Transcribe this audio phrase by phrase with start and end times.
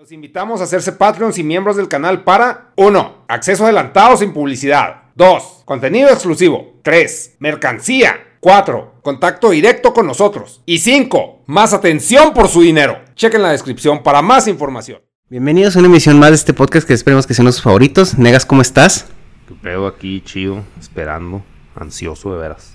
[0.00, 3.24] Los invitamos a hacerse Patreons y miembros del canal para 1.
[3.28, 5.02] Acceso adelantado sin publicidad.
[5.14, 5.64] 2.
[5.66, 6.80] Contenido exclusivo.
[6.80, 7.36] 3.
[7.38, 8.14] Mercancía.
[8.40, 8.94] 4.
[9.02, 10.62] Contacto directo con nosotros.
[10.64, 11.42] Y 5.
[11.44, 12.98] Más atención por su dinero.
[13.14, 15.02] Chequen la descripción para más información.
[15.28, 18.16] Bienvenidos a una emisión más de este podcast que esperemos que sean los favoritos.
[18.16, 19.06] Negas, ¿cómo estás?
[19.46, 21.42] Tu pedo aquí, chido, esperando,
[21.74, 22.72] ansioso de veras.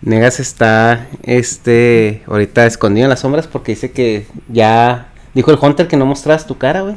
[0.00, 5.88] Negas está, este, ahorita escondido en las sombras porque dice que ya dijo el Hunter
[5.88, 6.96] que no mostras tu cara, güey.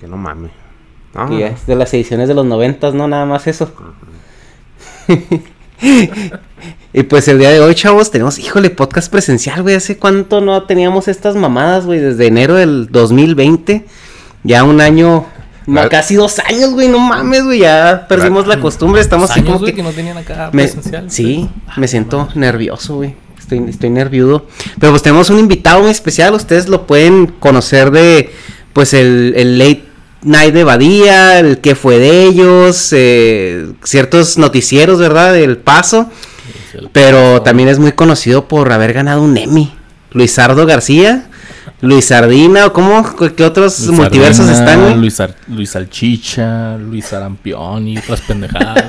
[0.00, 0.50] Que no mames.
[1.28, 3.70] Que ya es de las ediciones de los noventas, no nada más eso.
[6.92, 9.74] y pues el día de hoy, chavos, tenemos, híjole, podcast presencial, güey.
[9.74, 11.98] ¿Hace cuánto no teníamos estas mamadas, güey?
[12.00, 13.84] Desde enero del 2020.
[14.44, 15.26] Ya un año,
[15.66, 16.88] La- casi dos años, güey.
[16.88, 17.60] No mames, güey.
[17.60, 19.00] Ya perdimos la costumbre.
[19.00, 19.76] Estamos así años, como güey, que...
[19.76, 21.10] que no tenían acá me- presencial.
[21.10, 22.36] sí, Ah, me siento mames.
[22.36, 23.14] nervioso, güey.
[23.52, 24.46] Estoy, estoy nerviudo.
[24.80, 26.34] Pero pues tenemos un invitado muy especial.
[26.34, 28.32] Ustedes lo pueden conocer de,
[28.72, 29.84] pues, el, el Late
[30.22, 35.32] Night de Badía, el que fue de ellos, eh, ciertos noticieros, ¿verdad?
[35.32, 36.10] Del Paso.
[36.74, 37.42] El Pero paso.
[37.42, 39.72] también es muy conocido por haber ganado un Emmy.
[40.12, 41.26] Luisardo García,
[41.80, 43.02] Luis Sardina, o cómo,
[43.34, 44.94] qué otros Luis multiversos están, güey.
[44.96, 48.84] Luis, Ar- Luis Salchicha, Luis Sarampión y otras pendejadas.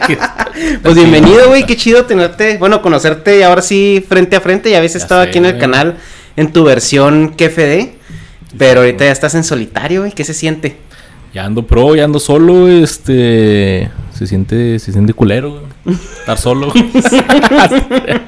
[0.82, 4.70] Pues bienvenido, güey, qué chido tenerte, bueno, conocerte ahora sí frente a frente.
[4.70, 5.96] Ya habías Ya estado sé, aquí en el canal
[6.36, 7.90] en tu versión KFD,
[8.56, 10.76] pero ahorita ya estás en solitario, güey, ¿qué se siente?
[11.32, 13.90] ya ando pro, ya ando solo, este...
[14.12, 15.96] Se siente, se siente culero, güey.
[16.18, 16.72] Estar solo.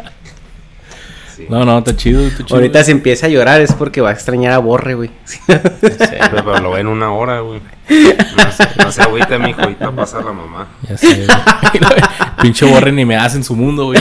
[1.51, 2.56] No, no, está chido, está chido.
[2.56, 5.11] Ahorita se empieza a llorar es porque va a extrañar a Borre, güey.
[5.47, 5.62] Pero,
[5.98, 7.61] pero lo ven una hora, güey.
[7.91, 10.69] No sé, no sé, ahorita, mijo, ahorita pasa la mamá.
[10.89, 11.28] Ya sé, güey.
[12.43, 14.01] Pinche borre ni me hace en su mundo, güey.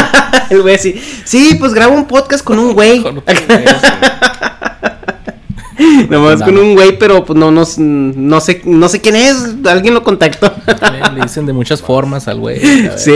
[0.50, 3.02] El güey así, sí, pues grabo un podcast con un güey.
[3.02, 3.64] Con otro güey.
[6.10, 9.94] Nomás con un güey, pero pues no, no, no sé, no sé quién es, alguien
[9.94, 10.52] lo contactó.
[10.66, 12.86] Le- Le dicen de muchas formas al güey.
[12.88, 12.98] a.
[12.98, 13.14] Sí.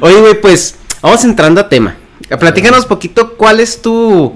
[0.00, 1.96] Oye, güey, pues vamos entrando a tema.
[2.38, 4.34] Platícanos poquito cuál es tu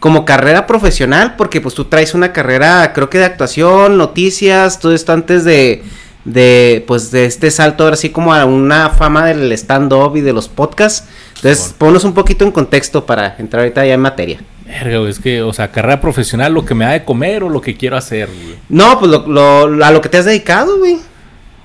[0.00, 4.92] como carrera profesional, porque pues tú traes una carrera, creo que de actuación, noticias, todo
[4.94, 5.82] esto antes de
[6.24, 10.20] de pues de este salto ahora sí como a una fama del stand up y
[10.22, 11.08] de los podcasts.
[11.36, 11.74] Entonces, Simón.
[11.78, 14.40] ponnos un poquito en contexto para entrar ahorita ya en materia.
[14.66, 17.60] Verga, es que, o sea, carrera profesional, lo que me da de comer o lo
[17.60, 18.56] que quiero hacer, güey.
[18.68, 20.96] No, pues lo, lo- a lo que te has dedicado, güey.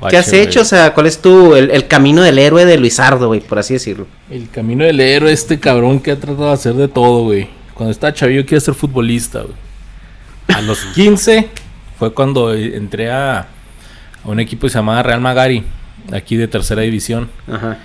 [0.09, 0.59] ¿Qué has hecho?
[0.59, 0.63] güey.
[0.63, 3.73] O sea, ¿cuál es tu el, el camino del héroe de Luisardo, güey, por así
[3.75, 4.07] decirlo?
[4.29, 7.49] El camino del héroe, este cabrón que ha tratado de hacer de todo, güey.
[7.73, 9.53] Cuando estaba chavillo quería ser futbolista, güey.
[10.55, 11.49] A los 15
[11.99, 13.47] fue cuando entré a, a
[14.25, 15.63] un equipo que se llamaba Real Magari,
[16.11, 17.29] aquí de tercera división.
[17.51, 17.77] Ajá.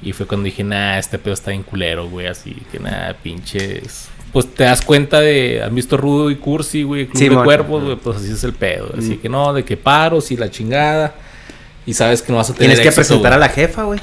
[0.00, 2.28] Y fue cuando dije, nah, este pedo está bien culero, güey.
[2.28, 4.08] Así que nada, pinches.
[4.32, 5.60] Pues te das cuenta de.
[5.64, 7.06] ¿Han visto Rudo y Cursi, güey?
[7.06, 7.96] Club Sí, de cuerpos, güey.
[7.96, 8.92] Pues así es el pedo.
[8.96, 9.18] Así Mm.
[9.20, 11.14] que no, de que paros y la chingada.
[11.88, 12.68] Y sabes que no vas a tener.
[12.68, 13.44] Tienes que éxito, presentar güey.
[13.44, 13.98] a la jefa, güey.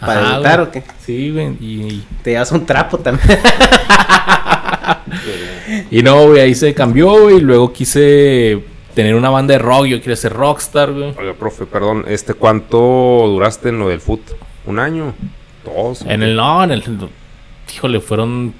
[0.00, 0.66] ¿Para Ajá, güey.
[0.66, 0.82] o qué?
[1.06, 1.50] Sí, güey.
[1.60, 3.28] Y, Te llevas un trapo también.
[5.92, 7.36] y no, güey, ahí se cambió, güey.
[7.36, 9.86] Y luego quise tener una banda de rock.
[9.86, 11.14] Yo quería ser rockstar, güey.
[11.16, 12.76] Oiga, profe, perdón, este, ¿cuánto
[13.28, 14.22] duraste en lo del foot?
[14.66, 15.14] ¿Un año?
[15.64, 16.02] ¿Dos?
[16.02, 16.82] En el no, en el.
[17.72, 18.52] Híjole, fueron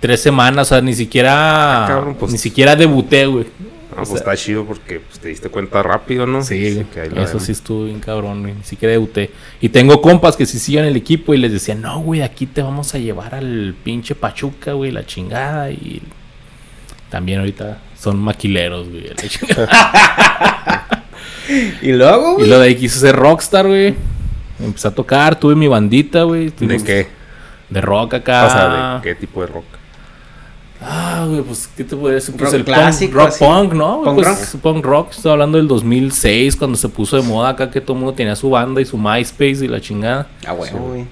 [0.00, 0.66] tres semanas.
[0.66, 1.84] O sea, ni siquiera.
[1.84, 3.46] Ah, cabrón, pues- Ni siquiera debuté, güey.
[3.90, 6.42] Ah, o pues sea- está chido porque pues, te diste cuenta rápido, ¿no?
[6.42, 8.54] Sí, que eso sí estuvo bien cabrón, güey.
[8.54, 9.30] Ni siquiera debuté.
[9.60, 12.62] Y tengo compas que sí siguen el equipo y les decían, no, güey, aquí te
[12.62, 15.70] vamos a llevar al pinche Pachuca, güey, la chingada.
[15.70, 16.02] Y
[17.10, 19.08] también ahorita son maquileros, güey.
[19.08, 21.04] la chingada.
[21.82, 22.48] y luego, y güey.
[22.48, 23.94] lo de ahí quise ser rockstar, güey.
[24.60, 26.50] Empecé a tocar, tuve mi bandita, güey.
[26.50, 27.08] ¿De qué?
[27.68, 28.46] De rock acá.
[28.46, 29.64] O sea, ¿de qué tipo de rock?
[30.82, 32.34] Ah, güey, pues, ¿qué te puedo decir?
[32.36, 33.44] Pues Rock el clásico, punk, rock así.
[33.44, 34.02] punk, ¿no?
[34.02, 37.80] Punk pues punk rock, estoy hablando del 2006, cuando se puso de moda acá que
[37.82, 40.28] todo el mundo tenía su banda y su MySpace y la chingada.
[40.46, 41.04] Ah, güey, güey.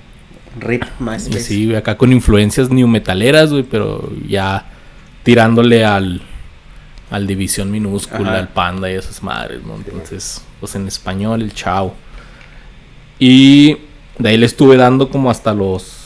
[0.59, 1.41] Rip Y MySpace.
[1.41, 4.65] sí, güey, acá con influencias new metaleras, güey, pero ya
[5.23, 6.23] tirándole al,
[7.11, 8.39] al División Minúscula, Ajá.
[8.39, 9.75] al Panda y esas madres, ¿no?
[9.77, 11.93] Entonces, pues en español, el chao.
[13.19, 13.77] Y
[14.19, 15.98] de ahí le estuve dando como hasta los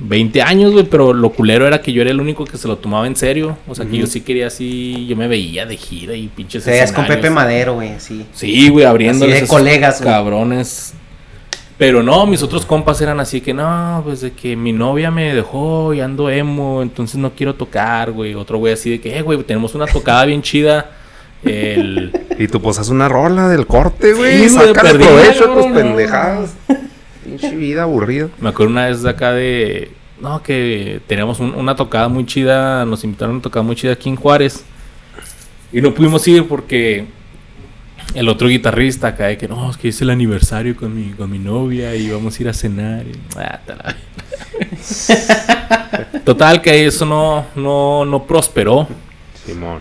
[0.00, 2.76] 20 años, güey, pero lo culero era que yo era el único que se lo
[2.78, 3.56] tomaba en serio.
[3.68, 6.72] O sea, que yo sí quería así, yo me veía de gira y pinches Te
[6.72, 7.06] veías con.
[7.06, 8.26] Pepe Madero, güey, así.
[8.32, 10.12] Sí, güey, abriéndoles Así de colegas, güey.
[10.12, 10.94] cabrones.
[11.76, 15.34] Pero no, mis otros compas eran así que no, pues de que mi novia me
[15.34, 18.34] dejó y ando emo, entonces no quiero tocar, güey.
[18.34, 20.90] Otro güey así de que, eh, güey, tenemos una tocada bien chida.
[21.42, 22.12] El.
[22.36, 24.48] Y tú pues haz una rola del corte, güey.
[24.48, 26.54] Sí, Sácale provecho tus no, pendejadas.
[27.38, 28.28] Pinche vida aburrida.
[28.40, 29.90] Me acuerdo una vez de acá de.
[30.20, 32.84] No, que teníamos un- una tocada muy chida.
[32.84, 34.64] Nos invitaron a una tocada muy chida aquí en Juárez.
[35.72, 37.06] Y no pudimos ir porque
[38.14, 41.28] el otro guitarrista acá de que no, es que es el aniversario con mi, con
[41.30, 43.04] mi novia y vamos a ir a cenar.
[43.06, 43.60] y- ah,
[46.24, 48.86] Total que eso no, no, no prosperó.
[49.44, 49.80] Simón.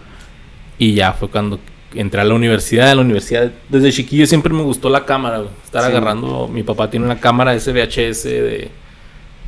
[0.78, 1.60] Y ya fue cuando
[1.96, 2.90] entré a la universidad.
[2.92, 5.38] En la universidad, desde chiquillo siempre me gustó la cámara.
[5.40, 5.50] güey.
[5.64, 5.90] Estar Sí.
[5.90, 6.48] agarrando.
[6.48, 8.70] Mi papá tiene una cámara SVHS de.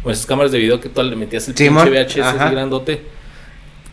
[0.04, 2.46] Pues esas cámaras de video que tú le metías el pinche VHS ajá.
[2.46, 3.02] así grandote.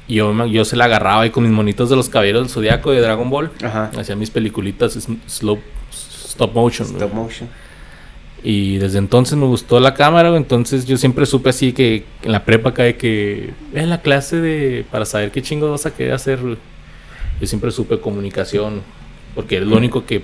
[0.08, 2.90] Y yo, yo se la agarraba ahí con mis monitos de los caballeros del zodiaco
[2.90, 3.50] de Dragon Ball.
[3.62, 3.90] Ajá.
[3.96, 5.58] Hacía mis peliculitas slow,
[5.90, 6.88] stop motion.
[6.88, 7.00] güey.
[7.02, 7.48] Stop motion.
[8.44, 12.32] Y desde entonces me gustó la cámara, güey, entonces yo siempre supe así que en
[12.32, 16.12] la prepa cae que en la clase de para saber qué chingo vas a querer
[16.12, 16.40] hacer.
[16.40, 16.56] güey.
[17.42, 18.82] Yo siempre supe comunicación,
[19.34, 20.22] porque es lo único que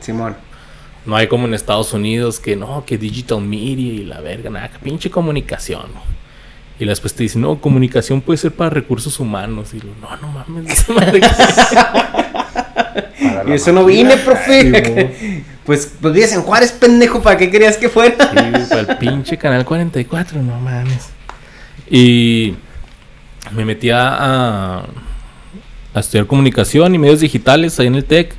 [0.00, 0.34] Simón.
[1.04, 4.70] no hay como en Estados Unidos que no, que digital media y la verga, nada,
[4.70, 5.88] que pinche comunicación.
[6.80, 9.74] Y después te dicen, no, comunicación puede ser para recursos humanos.
[9.74, 10.86] Y yo, no, no mames,
[13.46, 15.44] Y eso no vine, profe.
[15.66, 18.16] pues, pues vives en Juárez, pendejo, ¿para qué querías que fuera?
[18.30, 21.10] Sí, para el pinche canal 44, no mames.
[21.90, 22.54] Y
[23.52, 24.86] me metí a,
[25.94, 28.34] a, estudiar comunicación y medios digitales ahí en el TEC.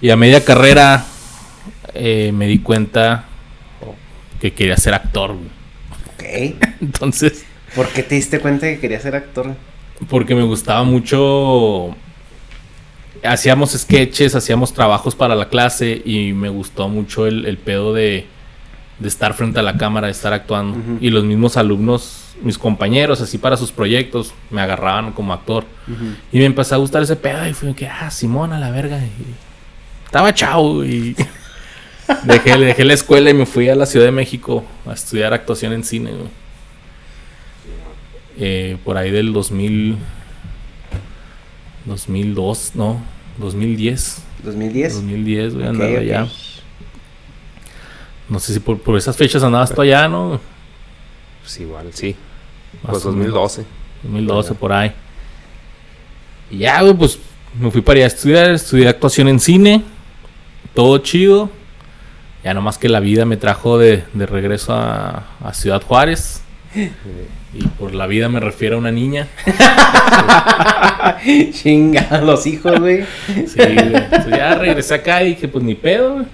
[0.00, 1.04] Y a media carrera
[1.94, 3.26] eh, me di cuenta
[4.40, 5.34] que quería ser actor.
[5.34, 6.52] güey.
[6.52, 6.64] Ok.
[6.80, 7.44] Entonces,
[7.74, 9.54] ¿Por qué te diste cuenta que querías ser actor?
[10.08, 11.96] porque me gustaba mucho.
[13.22, 18.26] Hacíamos sketches, hacíamos trabajos para la clase y me gustó mucho el, el pedo de,
[18.98, 20.78] de estar frente a la cámara, de estar actuando.
[21.00, 25.64] Y los mismos alumnos, mis compañeros, así para sus proyectos, me agarraban como actor.
[26.32, 28.98] Y me empezó a gustar ese pedo y fui que, ah, Simón a la verga.
[28.98, 29.10] Y
[30.06, 31.16] estaba chao y
[32.24, 35.72] dejé, dejé la escuela y me fui a la Ciudad de México a estudiar actuación
[35.72, 36.10] en cine.
[38.36, 39.96] Eh, por ahí del 2000,
[41.84, 43.00] 2002, no,
[43.38, 44.22] 2010.
[44.44, 44.94] 2010.
[44.94, 45.98] 2010, güey, Ok, andaba ok.
[45.98, 46.26] allá.
[48.34, 50.40] No sé si por, por esas fechas andabas tú allá, ¿no?
[51.40, 52.16] Pues igual, sí.
[52.82, 53.32] Más Pues o menos.
[53.32, 53.64] 2012.
[54.02, 54.90] 2012 por ahí.
[56.50, 57.16] Y ya, güey, pues
[57.56, 59.84] me fui para allá a estudiar, estudié actuación en cine,
[60.74, 61.48] todo chido.
[62.42, 66.42] Ya nomás que la vida me trajo de, de regreso a, a Ciudad Juárez.
[67.56, 69.28] Y por la vida me refiero a una niña.
[71.52, 73.04] Chinga, los hijos, güey.
[73.46, 73.94] Sí, güey.
[73.94, 76.26] Entonces ya regresé acá y dije, pues ni pedo, güey.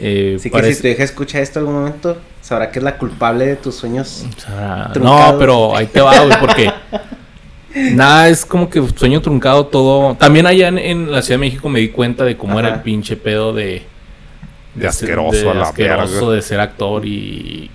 [0.00, 2.98] Eh, Así que parece- si tu hija escucha esto algún momento, sabrá que es la
[2.98, 4.24] culpable de tus sueños.
[4.36, 5.32] O sea, Truncados.
[5.32, 6.70] no, pero ahí te va, güey, porque
[7.74, 10.14] nada, es como que sueño truncado todo.
[10.16, 12.80] También allá en, en la Ciudad de México me di cuenta de cómo era el
[12.82, 13.82] pinche pedo de...
[14.74, 16.32] De asqueroso de a la asqueroso verga.
[16.34, 17.70] de ser actor y...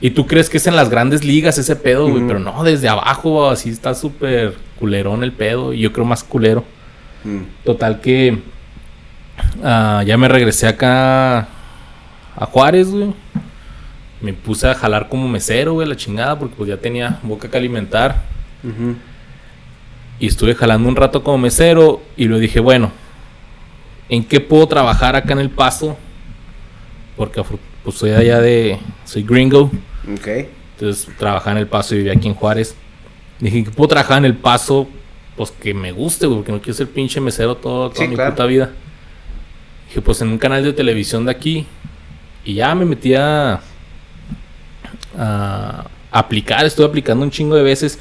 [0.00, 2.88] Y tú crees que es en las grandes ligas ese pedo, güey, pero no, desde
[2.88, 6.64] abajo así está súper culerón el pedo y yo creo más culero.
[7.22, 7.42] Mm.
[7.64, 8.38] Total que
[9.62, 11.40] ah, ya me regresé acá
[12.36, 13.12] a Juárez, güey.
[14.20, 17.56] Me puse a jalar como mesero, güey, la chingada, porque pues ya tenía boca que
[17.56, 18.22] alimentar.
[20.20, 22.92] Y estuve jalando un rato como mesero y lo dije, bueno,
[24.08, 25.96] ¿en qué puedo trabajar acá en El Paso?
[27.16, 27.42] Porque
[27.82, 28.78] pues soy allá de...
[29.04, 29.70] soy gringo.
[30.14, 30.28] Ok.
[30.78, 32.76] Entonces trabajaba en El Paso y vivía aquí en Juárez.
[33.40, 34.86] Dije que puedo trabajar en El Paso,
[35.36, 38.14] pues que me guste, güey, porque no quiero ser pinche mesero todo, toda Sí, mi
[38.14, 38.30] claro.
[38.30, 38.70] puta vida.
[39.92, 41.66] Dije, pues en un canal de televisión de aquí.
[42.46, 43.60] Y ya me metí a,
[45.18, 47.98] a aplicar, estuve aplicando un chingo de veces.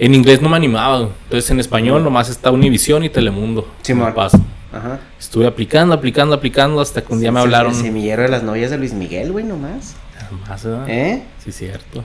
[0.00, 3.72] En inglés no me animaba, entonces en español nomás está Univisión y Telemundo.
[3.86, 4.44] El Paso.
[4.72, 4.98] Ajá.
[5.16, 7.70] Estuve aplicando, aplicando, aplicando hasta que un día me hablaron.
[7.70, 9.94] El semillero de las novias de Luis Miguel, güey, nomás.
[10.32, 10.90] Nomás, ¿verdad?
[10.90, 11.22] ¿Eh?
[11.38, 12.02] Sí, cierto.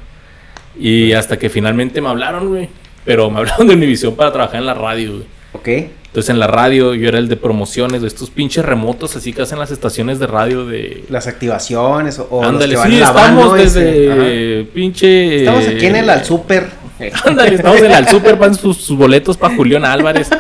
[0.78, 2.70] Y hasta que finalmente me hablaron, güey.
[3.06, 5.26] Pero me hablaron de Univisión para trabajar en la radio, güey.
[5.54, 5.90] Ok.
[6.10, 9.44] Entonces en la radio yo era el de promociones de estos pinches remotos así que
[9.44, 11.06] hacen las estaciones de radio de...
[11.08, 15.40] Las activaciones o, Ándale, sí, estamos desde pinche...
[15.40, 16.68] Estamos aquí en el al super.
[17.26, 20.30] Ándale, estamos en el al super, van sus, sus boletos para Julián Álvarez.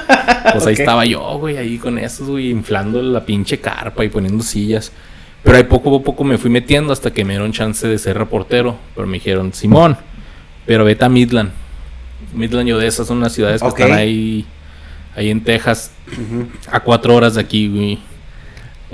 [0.53, 4.41] Pues ahí estaba yo, güey, ahí con esos, güey, inflando la pinche carpa y poniendo
[4.41, 4.91] sillas.
[5.43, 8.17] Pero ahí poco a poco me fui metiendo hasta que me dieron chance de ser
[8.17, 8.77] reportero.
[8.95, 9.97] Pero me dijeron, Simón,
[10.65, 11.51] pero vete a Midland.
[12.33, 14.45] Midland y Odessa son unas ciudades que están ahí,
[15.19, 15.91] ahí en Texas,
[16.71, 17.99] a cuatro horas de aquí, güey.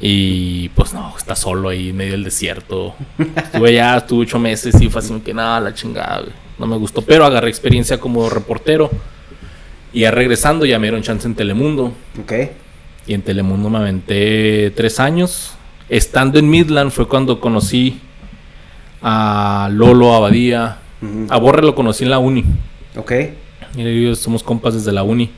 [0.01, 2.95] Y pues no, está solo ahí en medio del desierto.
[3.17, 6.33] Estuve allá, estuve ocho meses y fue así que nada, la chingada, güey.
[6.57, 8.89] No me gustó, pero agarré experiencia como reportero.
[9.93, 11.93] Y ya regresando, ya me dieron chance en Telemundo.
[12.19, 12.33] Ok.
[13.07, 15.53] Y en Telemundo me aventé tres años.
[15.87, 18.01] Estando en Midland fue cuando conocí
[19.01, 20.79] a Lolo Abadía.
[21.01, 21.27] Ujú.
[21.29, 22.43] A Borre lo conocí en la uni.
[22.97, 23.11] Ok.
[23.77, 25.29] Y somos compas desde la uni.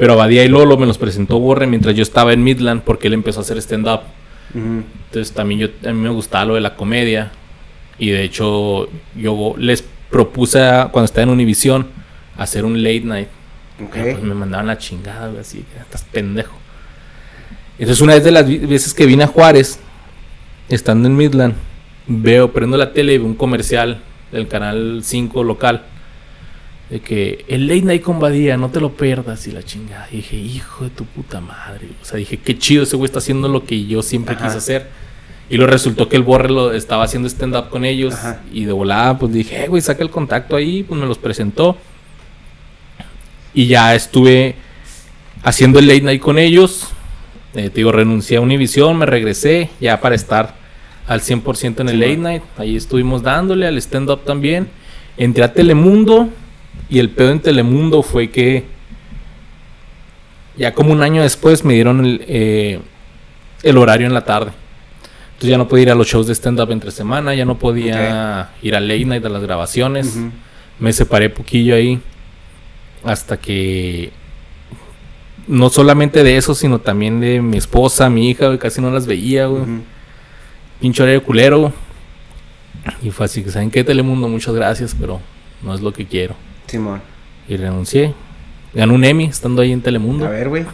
[0.00, 3.12] Pero Abadía y Lolo me los presentó Borre mientras yo estaba en Midland porque él
[3.12, 4.00] empezó a hacer stand-up.
[4.54, 7.32] Entonces también yo, a mí me gustaba lo de la comedia.
[7.98, 11.86] Y de hecho yo les propuse a- cuando estaba en Univision
[12.38, 13.28] hacer un late night.
[14.14, 16.56] Pues, me mandaban la chingada, güey, así estás pendejo.
[17.78, 19.80] Entonces una vez de las veces que vine a Juárez,
[20.70, 21.54] estando en Midland,
[22.06, 24.00] veo, prendo la tele y veo un comercial
[24.32, 25.82] del canal 5 local.
[26.90, 30.08] De que el late night con Badía, no te lo pierdas y la chingada.
[30.10, 31.88] Y dije, hijo de tu puta madre.
[32.02, 34.46] O sea, dije, qué chido ese güey está haciendo lo que yo siempre Ajá.
[34.46, 34.88] quise hacer.
[35.48, 38.14] Y lo resultó que el Borre lo estaba haciendo stand-up con ellos.
[38.14, 38.40] Ajá.
[38.52, 40.82] Y de volada, pues dije, eh, güey, saca el contacto ahí.
[40.82, 41.76] Pues me los presentó.
[43.54, 44.56] Y ya estuve
[45.42, 46.88] haciendo el late night con ellos.
[47.54, 50.54] Eh, te digo, renuncié a Univision, me regresé ya para estar
[51.06, 52.42] al 100% en el Sí, late night.
[52.56, 54.68] Ahí estuvimos dándole al stand-up también.
[55.16, 56.28] Entré a Telemundo.
[56.90, 58.64] Y el pedo en Telemundo fue que
[60.56, 62.80] ya como un año después me dieron el, eh,
[63.62, 64.50] el horario en la tarde.
[65.32, 68.50] Entonces ya no podía ir a los shows de stand-up entre semana, ya no podía
[68.60, 70.18] ir al late night a las grabaciones.
[70.78, 72.00] Me separé poquillo ahí
[73.04, 74.10] hasta que
[75.46, 79.06] no solamente de eso, sino también de mi esposa, mi hija, güey, casi no las
[79.06, 79.62] veía, güey.
[79.62, 79.82] Ujú.
[80.80, 81.72] Pinche horario culero.
[83.02, 84.28] Y fue así que, ¿saben qué, Telemundo?
[84.28, 85.20] Muchas gracias, pero
[85.62, 86.34] no es lo que quiero.
[86.70, 87.00] Simón.
[87.48, 88.14] Y renuncié.
[88.72, 90.26] Gané un Emmy estando ahí en Telemundo.
[90.26, 90.64] A ver, güey.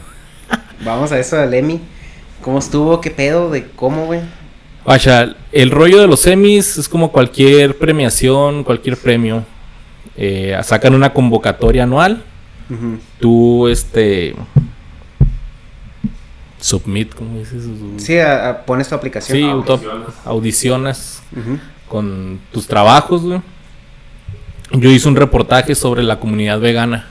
[0.84, 1.80] Vamos a eso del Emmy.
[2.42, 3.00] ¿Cómo estuvo?
[3.00, 3.50] ¿Qué pedo?
[3.50, 4.20] ¿De cómo, güey?
[4.84, 9.42] Vaya, el rollo de los Emmys es como cualquier premiación, cualquier premio.
[10.16, 12.22] Eh, sacan una convocatoria anual.
[13.20, 14.34] Tú, este.
[16.60, 17.64] Submit, ¿cómo dices?
[17.98, 19.36] Sí, a- a- pones tu aplicación.
[19.38, 21.22] Sí, Ah, audicionas
[21.88, 23.40] con tus trabajos, güey.
[24.72, 27.06] Yo hice un reportaje sobre la comunidad vegana.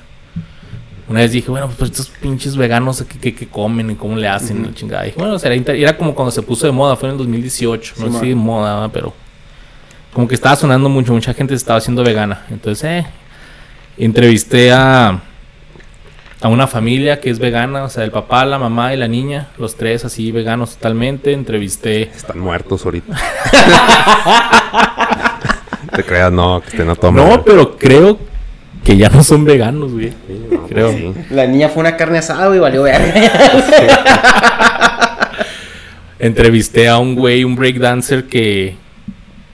[1.08, 4.28] Una vez dije, bueno, pues estos pinches veganos, ¿qué, qué- qué comen y cómo le
[4.28, 4.64] hacen?
[4.64, 5.04] La chingada.
[5.04, 7.94] Dije, bueno, inter- era como cuando se puso de moda, fue en el 2018.
[7.96, 9.14] Sí, no sé si de moda, pero
[10.14, 12.46] como que estaba sonando mucho, mucha gente se estaba haciendo vegana.
[12.50, 13.06] Entonces, eh,
[13.98, 15.22] entrevisté a,
[16.42, 19.50] a una familia que es vegana, o sea, el papá, la mamá y la niña,
[19.60, 21.34] los tres así veganos totalmente.
[21.34, 23.16] Entrevisté Están muertos ahorita.
[25.96, 28.20] Te creas, no, que estén a No, pero creo
[28.84, 30.10] que ya no son veganos, güey.
[30.10, 30.16] Sí,
[30.52, 30.92] no, pues creo.
[30.92, 31.14] sí.
[31.32, 33.02] La niña fue una carne asada, güey, valió ver.
[36.20, 38.75] Entrevisté a un güey, un breakdancer que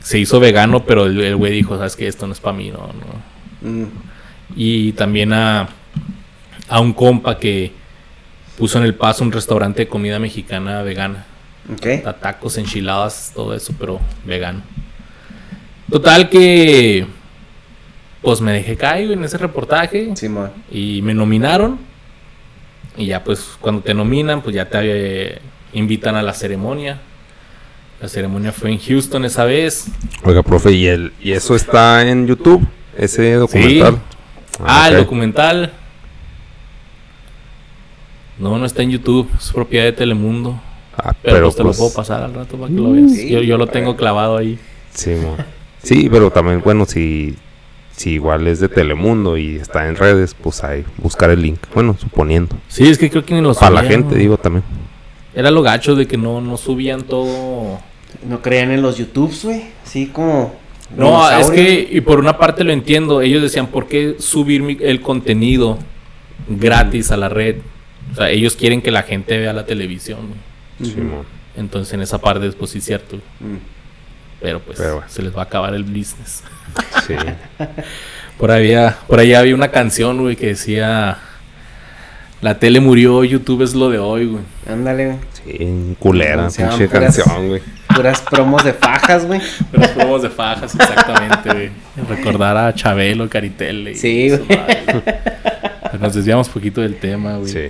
[0.01, 2.71] se hizo vegano, pero el el güey dijo, sabes que esto no es para mí,
[2.71, 2.89] no,
[3.62, 3.69] no.
[3.69, 3.88] Mm,
[4.55, 5.69] Y también a,
[6.69, 7.71] a un compa que
[8.57, 11.25] puso en el paso un restaurante de comida mexicana vegana.
[11.74, 12.05] ok.
[12.05, 14.62] A tacos, enchiladas, todo eso, pero vegano.
[15.91, 17.05] Total que
[18.21, 20.15] pues me dejé caer en ese reportaje.
[20.15, 20.51] Simón.
[20.71, 21.79] Y me nominaron.
[22.95, 25.39] Y ya pues cuando te nominan, pues ya te eh,
[25.74, 27.01] invitan a la ceremonia.
[28.01, 29.88] La ceremonia fue en Houston esa vez.
[30.24, 32.65] Oiga, profe, ¿y, el, ¿y eso está en YouTube?
[32.98, 34.00] Ese documental.
[34.63, 35.01] Ah, el ok.
[35.01, 35.74] documental.
[38.39, 39.29] No, no está en YouTube.
[39.38, 40.60] Es propiedad de Telemundo.
[40.98, 43.12] Ah, Pero, pero pues te lo pues, puedo pasar al rato para que lo veas.
[43.12, 44.57] sí, yo, yo lo tengo clavado ahí.
[44.93, 45.38] Sí, mo.
[45.83, 47.35] Sí, pero también, bueno, si,
[47.95, 51.59] si igual es de Telemundo y está en redes, pues ahí, buscar el link.
[51.73, 52.55] Bueno, suponiendo.
[52.67, 54.63] Sí, es que creo que ni lo Para la gente, digo también.
[55.33, 57.79] Era lo gacho de que no, no subían todo.
[58.27, 59.63] No creían en los YouTubes, güey.
[59.83, 60.53] Así como.
[60.95, 64.77] No, es que, y por una parte lo entiendo, ellos decían, ¿por qué subir mi-
[64.81, 65.77] el contenido
[66.50, 67.57] gratis a la red?
[68.11, 70.19] O sea, ellos quieren que la gente vea la televisión.
[70.79, 70.91] güey.
[70.91, 70.97] Sí.
[71.55, 73.17] Entonces en esa parte, pues sí es cierto.
[73.39, 73.55] Mm.
[74.41, 75.07] Pero pues Pero bueno.
[75.10, 76.43] se les va a acabar el business.
[77.07, 77.15] Sí.
[78.38, 81.17] Por ahí, había- por ahí había una canción, güey, que decía...
[82.41, 84.43] La tele murió, YouTube es lo de hoy, güey.
[84.67, 85.17] Ándale, güey.
[85.33, 87.62] Sí, culera, pinche puras- canción, güey.
[87.95, 89.39] Puras promos de fajas, güey.
[89.74, 91.69] Los promos de fajas, exactamente, güey.
[92.10, 93.91] Recordar a Chabelo, Caritele.
[93.91, 94.60] y Sí, güey.
[96.00, 97.51] Nos desviamos poquito del tema, güey.
[97.51, 97.67] Sí.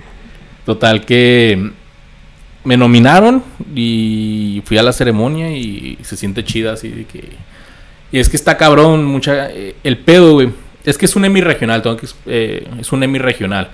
[0.64, 1.70] Total que
[2.64, 3.42] me nominaron
[3.74, 7.30] y fui a la ceremonia y se siente chida así de que...
[8.12, 9.50] Y es que está cabrón, mucha...
[9.50, 10.50] eh, el pedo, güey.
[10.84, 12.06] Es que es un Emmy regional, tengo que...
[12.26, 13.70] eh, es un Emmy regional.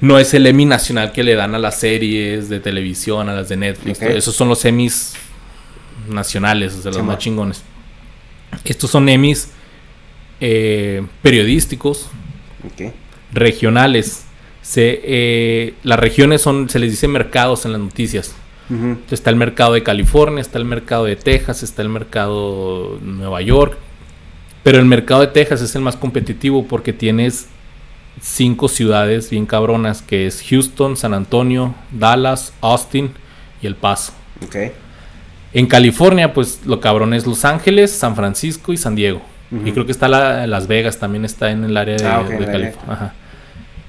[0.00, 3.48] No es el Emmy nacional que le dan a las series de televisión, a las
[3.48, 4.00] de Netflix.
[4.02, 5.14] Esos son los Emmys
[6.08, 7.62] nacionales, o sea, los Sí, más chingones.
[8.64, 9.50] Estos son Emmys
[10.40, 12.08] eh, periodísticos,
[13.32, 14.26] regionales.
[14.62, 18.34] Se, eh, las regiones son, se les dice mercados en las noticias.
[18.70, 23.06] Entonces, está el mercado de California, está el mercado de Texas, está el mercado de
[23.06, 23.76] Nueva York.
[24.62, 27.48] Pero el mercado de Texas es el más competitivo porque tienes
[28.20, 33.10] cinco ciudades bien cabronas, que es Houston, San Antonio, Dallas, Austin
[33.60, 34.12] y El Paso.
[35.52, 39.20] En California, pues lo cabrón es Los Ángeles, San Francisco y San Diego.
[39.66, 42.46] Y creo que está la, Las Vegas, también está en el área de, Ah, de.
[42.46, 42.74] California.
[42.88, 43.14] Ajá.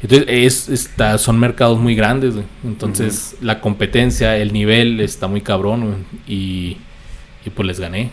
[0.03, 2.45] Entonces, es, está, son mercados muy grandes, güey.
[2.63, 5.95] Entonces, la competencia, el nivel está muy cabrón, güey.
[6.27, 6.77] Y,
[7.45, 8.11] y pues les gané.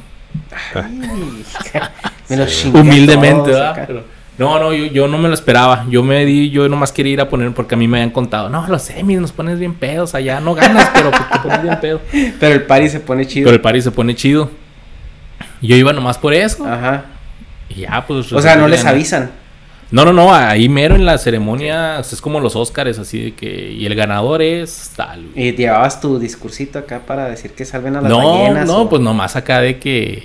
[2.28, 3.84] Me lo chingué Humildemente, ¿verdad?
[3.86, 4.04] Pero-
[4.38, 5.84] no, no, yo, yo no me lo esperaba.
[5.90, 8.48] Yo me di, yo nomás quería ir a poner porque a mí me habían contado.
[8.48, 10.40] No, los semis nos pones bien pedos allá.
[10.40, 12.00] No ganas, pero pues, te pones bien pedo.
[12.40, 13.44] Pero el party se pone chido.
[13.44, 14.50] Pero el party se pone chido.
[15.60, 16.64] Y Yo iba nomás por eso.
[16.66, 17.04] Ajá.
[17.68, 18.32] Y ya, pues.
[18.32, 18.96] O sea, no les gané.
[18.96, 19.30] avisan.
[19.90, 20.32] No, no, no.
[20.32, 21.98] Ahí mero en la ceremonia.
[22.00, 23.72] es como los Óscares, así de que.
[23.72, 25.26] Y el ganador es tal.
[25.34, 25.48] güey.
[25.48, 28.66] Y llevabas tu discursito acá para decir que salven a las No, ballenas.
[28.66, 30.24] no, o- pues nomás acá de que.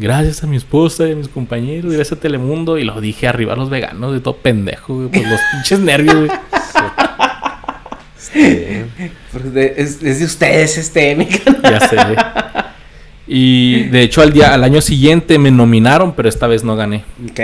[0.00, 2.78] Gracias a mi esposa y a mis compañeros, gracias a Telemundo.
[2.78, 5.08] Y lo dije arriba a los veganos, de todo pendejo, güey.
[5.08, 6.30] Pues los pinches nervios, güey.
[9.32, 11.62] Pues de- es, es de ustedes este, mi canal.
[11.62, 11.96] Ya sé.
[13.26, 17.04] Y de hecho, al, día, al año siguiente me nominaron, pero esta vez no gané.
[17.30, 17.40] Ok.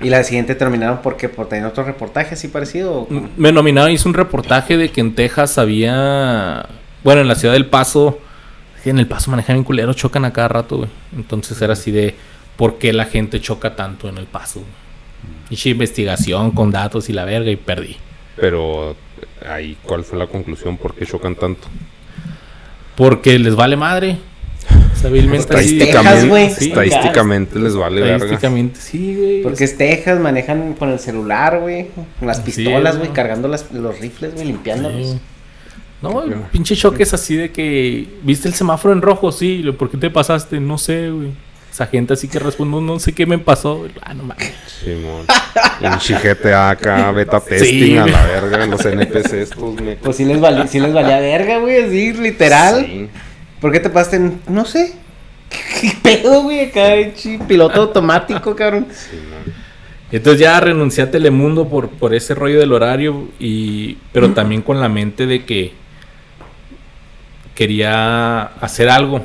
[0.00, 3.06] Y la siguiente terminaron porque por tener otro reportaje así parecido.
[3.36, 6.66] Me nominaron, hice un reportaje de que en Texas había.
[7.02, 8.18] Bueno, en la ciudad del Paso.
[8.84, 10.90] En el Paso manejan bien culero, chocan a cada rato, güey.
[11.16, 12.14] Entonces era así de.
[12.56, 14.62] ¿Por qué la gente choca tanto en el Paso?
[15.50, 17.96] Hice investigación con datos y la verga y perdí.
[18.36, 18.96] Pero
[19.48, 20.76] ahí, ¿cuál fue la conclusión?
[20.76, 21.68] ¿Por qué chocan tanto?
[22.94, 24.18] Porque les vale madre.
[25.00, 25.52] Sabilmente
[26.28, 26.46] güey.
[26.46, 28.16] Estadísticamente, les vale verga.
[28.16, 29.42] Estadísticamente, sí, güey.
[29.42, 31.88] Porque es Texas, manejan con el celular, güey.
[32.18, 33.14] Con las pistolas, es, güey, ¿no?
[33.14, 35.10] cargando las- los rifles, güey, limpiándolos.
[35.12, 35.18] Sí.
[36.02, 38.06] No, el pinche choque es así de que.
[38.22, 39.32] ¿Viste el semáforo en rojo?
[39.32, 39.64] Sí.
[39.78, 40.60] ¿Por qué te pasaste?
[40.60, 41.30] No sé, güey.
[41.72, 43.86] Esa gente así que responde, no sé qué me pasó.
[44.02, 44.50] Ah, no mames.
[44.82, 45.26] Simón.
[45.82, 49.96] Un chijete acá, beta testing a la verga, los NPCs estos, me...
[49.96, 52.86] Pues sí les, valía, sí les valía verga, güey, así, literal.
[52.86, 53.08] Sí.
[53.60, 54.16] ¿Por qué te pasaste?
[54.16, 54.94] en- No sé.
[55.80, 56.60] ¿Qué pedo, güey?
[56.66, 56.86] Acá,
[57.46, 58.86] piloto automático, cabrón.
[60.12, 63.28] Entonces ya renuncié a Telemundo por, por ese rollo del horario.
[63.38, 65.72] Y, pero también con la mente de que
[67.54, 69.24] quería hacer algo.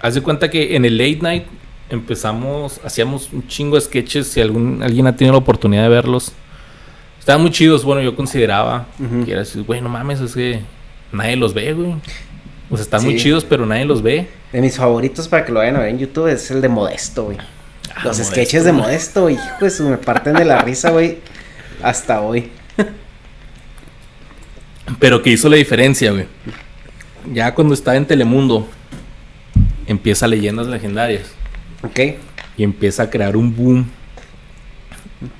[0.00, 1.44] Haz de cuenta que en el late night
[1.88, 4.26] empezamos, hacíamos un chingo de sketches.
[4.28, 6.32] Si algún, alguien ha tenido la oportunidad de verlos,
[7.18, 7.84] estaban muy chidos.
[7.84, 9.24] Bueno, yo consideraba Ujú.
[9.24, 10.60] que era así, güey, no mames, es que
[11.12, 11.94] nadie los ve, güey.
[12.70, 14.26] O sea, están muy chidos, pero nadie los ve.
[14.52, 17.24] De mis favoritos para que lo vayan a ver en YouTube es el de Modesto,
[17.26, 17.38] güey.
[17.38, 18.82] Ah, Los Modesto, sketches de güey.
[18.82, 21.18] Modesto, hijo de su, me parten de la risa, güey.
[21.82, 22.50] Hasta hoy.
[24.98, 26.26] Pero que hizo la diferencia, güey.
[27.32, 28.68] Ya cuando estaba en Telemundo,
[29.86, 31.32] empieza Leyendas Legendarias.
[31.82, 31.98] ¿Ok?
[32.56, 33.86] Y empieza a crear un boom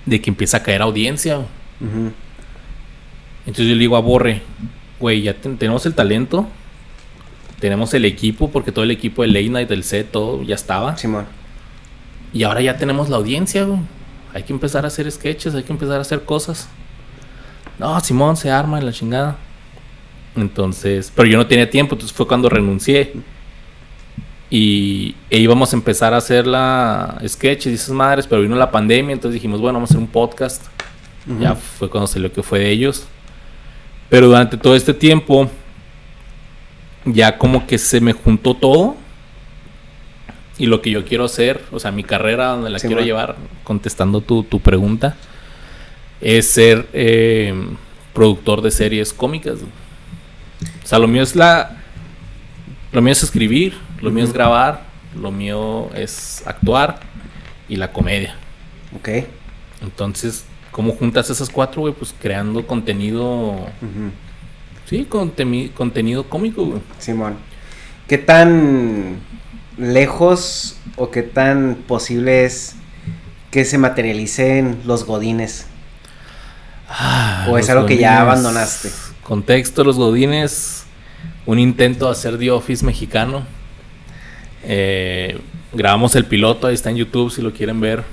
[0.05, 1.37] de que empieza a caer audiencia.
[1.37, 1.47] güey.
[3.47, 4.43] Entonces yo le digo a Borre,
[4.99, 6.49] güey, ya ten- tenemos el talento,
[7.61, 10.97] tenemos el equipo, porque todo el equipo de Late Night, del set, todo ya estaba.
[10.97, 11.27] Simón.
[12.33, 13.81] Y ahora ya tenemos la audiencia, güey.
[14.35, 16.69] Hay que empezar a hacer sketches, hay que empezar a hacer cosas.
[17.79, 19.37] No, Simón se arma en la chingada.
[20.37, 23.15] Entonces, pero yo no tenía tiempo, entonces fue cuando renuncié.
[24.51, 28.71] Y e íbamos a empezar a hacer la sketches y esas madres, pero vino la
[28.71, 30.63] pandemia, entonces dijimos, bueno, vamos a hacer un podcast.
[31.27, 31.41] Ujú.
[31.41, 33.07] Ya fue cuando salió que fue de ellos.
[34.09, 35.51] Pero durante todo este tiempo,
[37.07, 38.97] ya como que se me juntó todo.
[40.59, 43.37] Y lo que yo quiero hacer, o sea, mi carrera donde la Sí, quiero llevar,
[43.63, 45.17] contestando tu, tu pregunta,
[46.21, 47.55] es ser eh,
[48.15, 49.59] productor de series cómicas.
[50.83, 51.77] O sea, lo mío es la.
[52.93, 57.01] Lo mío es escribir, lo mío es grabar, lo mío es actuar
[57.69, 58.37] y la comedia.
[58.97, 59.09] Ok.
[59.83, 61.93] Entonces, ¿cómo juntas esas cuatro, güey?
[61.93, 63.67] Pues creando contenido.
[64.89, 66.81] Sí, contenido cómico, güey.
[66.99, 67.37] Simón.
[68.09, 69.17] ¿Qué tan
[69.77, 72.77] lejos o qué tan posible es
[73.51, 75.67] que se materialicen los godines?
[77.49, 78.91] ¿O es algo que ya abandonaste?
[79.23, 80.85] Contexto, los Godines.
[81.47, 83.45] Un intento de hacer The Office mexicano.
[84.63, 85.39] Eh,
[85.73, 88.05] grabamos el piloto, ahí está en YouTube si lo quieren ver.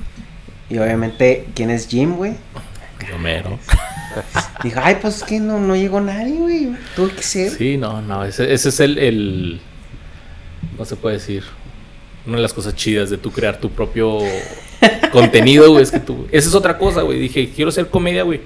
[0.70, 2.36] Y obviamente, ¿quién es Jim, güey?
[3.10, 3.60] Romero.
[4.64, 6.70] Dijo, ay, pues es que no, no llegó nadie, güey.
[6.96, 7.50] Tuvo que ser.
[7.52, 9.62] Sí, no, no, ese, ese es el, el-
[10.78, 11.44] No se puede decir.
[12.26, 14.20] Una de las cosas chidas de tú crear tu propio
[15.12, 15.84] contenido, güey.
[15.84, 16.28] Es que tú.
[16.32, 17.20] Esa es otra cosa, güey.
[17.20, 18.40] Dije, quiero hacer comedia, güey.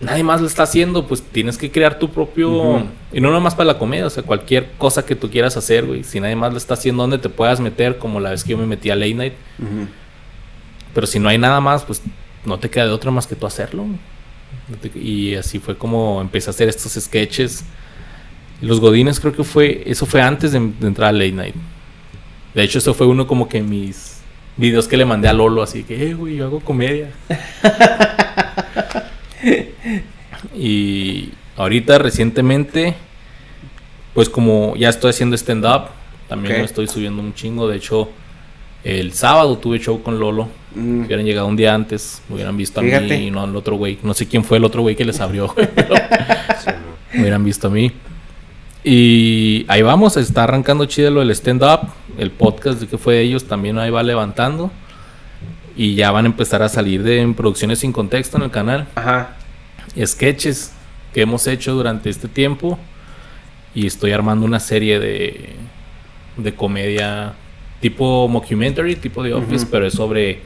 [0.00, 2.84] Nadie más lo está haciendo, pues tienes que crear tu propio.
[3.12, 6.04] Y no nomás para la comedia, o sea, cualquier cosa que tú quieras hacer, güey.
[6.04, 8.58] Si nadie más lo está haciendo, donde te puedas meter, como la vez que yo
[8.58, 9.32] me metí a Late Night.
[10.94, 12.00] Pero si no hay nada más, pues
[12.44, 13.86] no te queda de otra más que tú hacerlo.
[13.86, 14.17] Te-
[14.94, 17.64] Y así fue como empecé a hacer estos sketches.
[18.60, 21.54] Los Godines creo que fue, eso fue antes de, de entrar a Late Night.
[22.54, 24.18] De hecho, eso fue uno como que mis
[24.56, 27.10] videos que le mandé a Lolo, así que, eh, güey, yo hago comedia.
[30.56, 32.94] y ahorita recientemente,
[34.14, 35.90] pues como ya estoy haciendo stand-up,
[36.28, 37.68] también lo estoy subiendo un chingo.
[37.68, 38.10] De hecho,
[38.84, 40.48] el sábado tuve show con Lolo.
[40.74, 43.18] Mm, Hubieran llegado un día antes, me hubieran visto a Fíjate.
[43.18, 43.98] mí y no al otro güey.
[44.02, 45.94] No sé quién fue el otro güey que les abrió, güey, pero
[47.14, 47.92] me hubieran visto a mí.
[48.84, 51.80] Y ahí vamos, está arrancando chido lo del stand-up.
[52.16, 54.70] El podcast de que fue de ellos también ahí va levantando.
[55.76, 58.86] Y ya van a empezar a salir de en producciones sin contexto en el canal.
[58.94, 59.36] Ajá.
[60.04, 60.72] Sketches
[61.12, 62.78] que hemos hecho durante este tiempo.
[63.74, 65.50] Y estoy armando una serie de,
[66.36, 67.34] de comedia
[67.80, 70.40] tipo mockumentary, tipo de Office, pero es sobre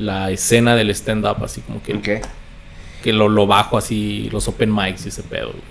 [0.00, 2.26] la escena del stand-up, así como que, Ok.
[3.02, 5.48] que lo, lo bajo así, los open mics y ese pedo.
[5.50, 5.62] güey.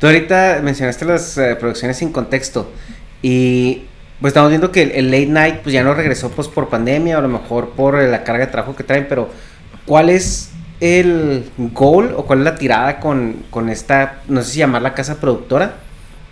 [0.00, 2.70] Tú ahorita mencionaste las eh, producciones sin contexto
[3.22, 3.82] y
[4.20, 7.16] pues estamos viendo que el, el late night pues ya no regresó pues por pandemia
[7.16, 9.30] o a lo mejor por eh, la carga de trabajo que traen, pero
[9.86, 14.58] ¿cuál es el goal o cuál es la tirada con, con esta, no sé si
[14.58, 15.76] llamarla casa productora?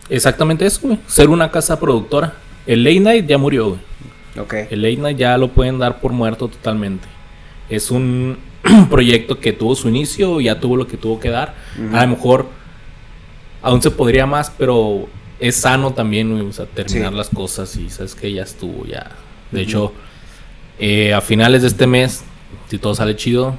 [0.09, 0.99] Exactamente eso, güey.
[1.07, 2.35] Ser una casa productora.
[2.67, 3.81] El late night ya murió, güey.
[4.39, 4.55] Ok.
[4.71, 7.07] El late night ya lo pueden dar por muerto totalmente.
[7.75, 8.37] Es un
[8.91, 11.55] proyecto que tuvo su inicio, ya tuvo lo que tuvo que dar.
[11.93, 12.47] A lo mejor
[13.63, 15.09] aún se podría más, pero
[15.41, 17.17] es sano también, güey, o sea, terminar Sí.
[17.17, 19.11] las cosas y sabes que ya estuvo, ya.
[19.51, 19.93] De hecho,
[20.79, 22.25] eh, a finales de este mes,
[22.69, 23.55] si todo sale chido,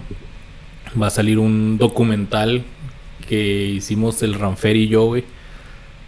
[1.02, 2.64] va a salir un documental
[3.28, 5.24] que hicimos el Ranfer y yo, güey.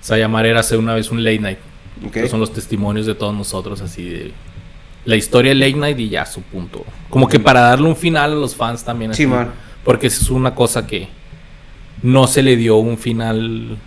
[0.01, 1.57] Se va a llamar Era hacer una vez un late night.
[2.11, 4.31] Que son los testimonios de todos nosotros, así de
[5.05, 6.83] la historia de Late Night y ya su punto.
[7.09, 9.11] Como que para darle un final a los fans también.
[9.11, 9.51] así, Simón.
[9.83, 11.07] porque es una cosa que
[12.01, 13.77] no se le dio un final,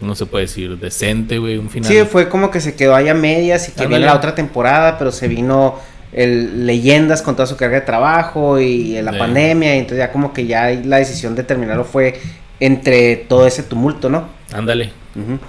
[0.00, 1.56] no se puede decir, decente, güey.
[1.58, 1.90] Un final.
[1.90, 4.98] Sí, fue como que se quedó ahí a medias y que viene la otra temporada,
[4.98, 5.76] pero se vino
[6.12, 9.18] el Leyendas con toda su carga de trabajo y la Sí.
[9.18, 12.20] pandemia, y entonces ya como que ya la decisión de terminarlo fue
[12.60, 14.28] entre todo ese tumulto, ¿no?
[14.52, 14.92] Ándale.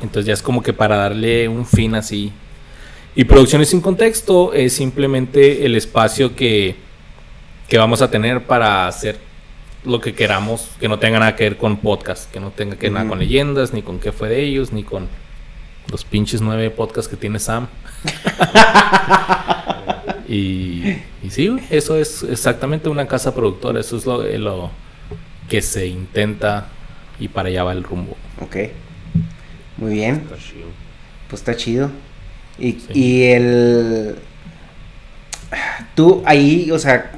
[0.02, 2.32] Entonces ya es como que para darle un fin así.
[3.16, 6.76] Y Producciones sin contexto es simplemente el espacio que,
[7.68, 9.20] que vamos a tener para hacer
[9.86, 12.88] lo que queramos, que no tenga nada que ver con podcast, que no tenga que
[12.88, 15.08] ver nada con leyendas, ni con qué fue de ellos, ni con
[15.92, 17.68] los pinches nueve podcasts que tiene Sam.
[20.28, 24.72] y, y sí, eso es exactamente una casa productora, eso es lo, lo
[25.50, 26.70] que se intenta
[27.20, 28.18] y para allá va el rumbo.
[28.42, 28.56] Ok.
[29.78, 31.92] Muy bien, pues está chido.
[32.60, 32.88] Y, Sí.
[32.94, 34.16] y el...
[35.96, 37.12] Tú ahí, o sea,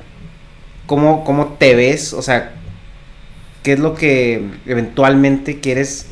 [0.85, 2.13] ¿cómo, ¿cómo te ves?
[2.13, 2.51] O sea,
[3.63, 6.07] ¿qué es lo que eventualmente quieres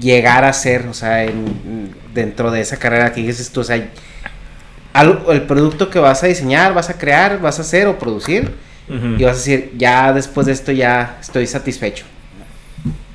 [0.00, 0.86] llegar a ser?
[0.88, 3.88] O sea, en- dentro de esa carrera que dices tú, o sea,
[4.92, 8.52] algo- el producto que vas a diseñar, vas a crear, vas a hacer o producir,
[8.88, 12.04] y vas a decir, ya después de esto ya estoy satisfecho.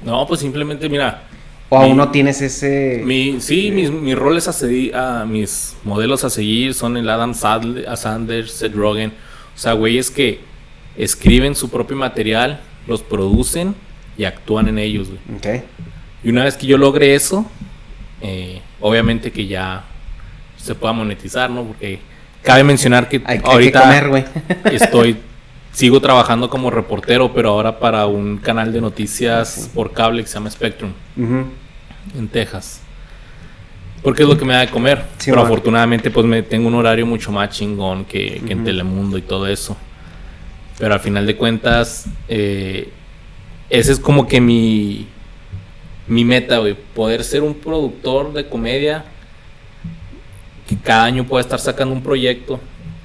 [0.03, 1.23] No, pues simplemente, mira,
[1.69, 3.01] O aún no tienes ese...
[3.03, 7.33] mi, sí, mis, mis roles a seguir, a mis modelos a seguir son el Adam
[7.33, 9.11] Sandler, a Sanders, Seth Rogen.
[9.55, 10.39] O sea, güeyes que
[10.95, 13.75] escriben su propio material, los producen
[14.17, 15.37] y actúan en ellos, güey.
[15.37, 15.63] Ok.
[16.23, 17.45] Y una vez que yo logre eso,
[18.21, 19.83] eh, obviamente que ya
[20.57, 21.63] se pueda monetizar, ¿no?
[21.63, 21.99] Porque
[22.43, 24.25] cabe mencionar que Hay, hay que ahorita comer,
[24.71, 25.17] estoy
[25.77, 30.33] sigo trabajando como reportero, pero ahora para un canal de noticias por cable que se
[30.33, 31.45] llama Spectrum Ujú.
[32.17, 32.81] en Texas.
[34.01, 35.03] Porque es lo que me da de comer.
[35.19, 38.63] Sí, pero afortunadamente pues me tengo un horario mucho más chingón que, que en.
[38.63, 39.77] Telemundo y todo eso.
[40.79, 42.89] Pero al final de cuentas, eh,
[43.69, 45.05] ese es como que mi,
[46.07, 46.75] mi meta, güey.
[46.95, 49.05] Poder ser un productor de comedia
[50.67, 52.59] que cada año pueda estar sacando un proyecto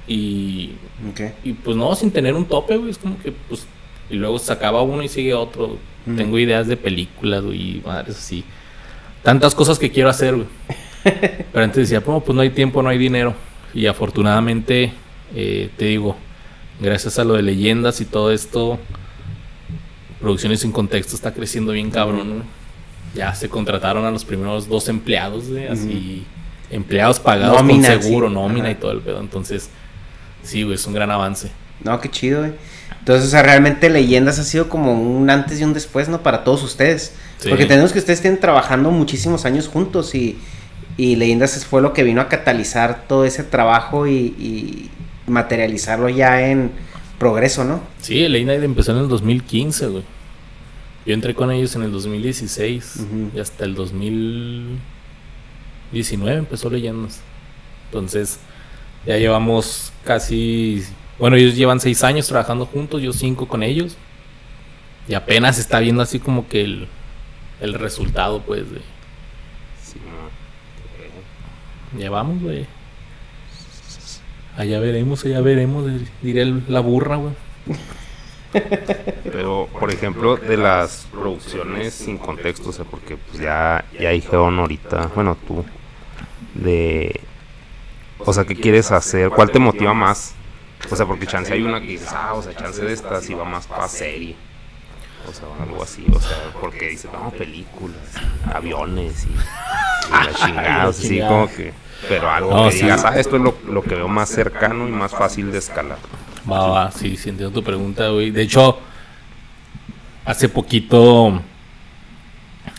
[0.07, 0.71] y
[1.43, 2.91] Y pues no, sin tener un tope, güey.
[2.91, 3.65] Es como que, pues.
[4.09, 5.77] Y luego se acaba uno y sigue otro.
[6.05, 6.15] Ujú.
[6.15, 7.77] Tengo ideas de películas, güey.
[7.77, 8.43] y Madres así.
[9.23, 10.47] Tantas cosas que quiero hacer, güey.
[11.03, 13.33] Pero antes decía, no, pues no hay tiempo, no hay dinero.
[13.73, 14.93] Y afortunadamente,
[15.35, 16.15] eh, te digo,
[16.79, 18.79] gracias a lo de leyendas y todo esto,
[20.21, 22.43] Producciones sin contexto está creciendo bien cabrón.
[23.13, 25.67] Ya se contrataron a los primeros dos empleados, güey.
[25.67, 26.23] Así.
[26.71, 28.33] Empleados pagados Nómina, con seguro, sí.
[28.33, 28.71] nómina Ajá.
[28.71, 29.19] y todo el pedo.
[29.19, 29.69] Entonces,
[30.43, 31.51] sí, güey, es un gran avance.
[31.83, 32.53] No, qué chido, güey.
[32.99, 36.23] Entonces, o sea, realmente Leyendas ha sido como un antes y un después, ¿no?
[36.23, 37.13] Para todos ustedes.
[37.39, 37.49] Sí.
[37.49, 40.37] Porque tenemos que ustedes tienen trabajando muchísimos años juntos y,
[40.95, 44.89] y Leyendas fue lo que vino a catalizar todo ese trabajo y, y
[45.27, 46.71] materializarlo ya en
[47.19, 47.81] progreso, ¿no?
[48.01, 50.03] Sí, Night empezó en el 2015, güey.
[51.05, 53.31] Yo entré con ellos en el 2016 Ujú.
[53.35, 57.19] y hasta el 2019 empezó Leyendas.
[57.85, 58.39] Entonces,
[59.05, 60.83] ya llevamos casi.
[61.19, 63.97] Bueno, ellos llevan seis años trabajando juntos, yo cinco con ellos.
[65.07, 66.87] Y apenas está viendo así como que el,
[67.61, 68.79] el resultado, pues, de.
[69.81, 69.99] Sí,
[71.97, 72.65] Ya vamos, güey.
[74.57, 77.33] Allá veremos, allá veremos, diré el- la burra, güey.
[79.23, 84.59] Pero, por ejemplo, de las producciones sin contexto, o sea, porque pues ya, ya dijeron
[84.59, 85.65] ahorita, bueno, tú,
[86.53, 87.19] de...
[88.25, 89.29] O sea, ¿qué quieres hacer?
[89.29, 90.33] ¿Cuál te motiva más?
[90.89, 93.33] O sea, porque chance hay una que dices, ah, o sea, chance de esta sí
[93.33, 94.35] va más para serie.
[95.29, 97.97] O sea, algo así, o sea, porque dices, no, películas,
[98.53, 101.29] aviones y, y la chingada, o sea, sí, chingada.
[101.29, 101.73] como que...
[102.09, 102.81] Pero algo No, que sí.
[102.83, 105.97] digas, ah, esto es lo, lo que veo más cercano y más fácil de escalar.
[106.51, 108.31] Va, va, sí, sí, entiendo tu pregunta, güey.
[108.31, 108.77] De hecho,
[110.25, 111.41] hace poquito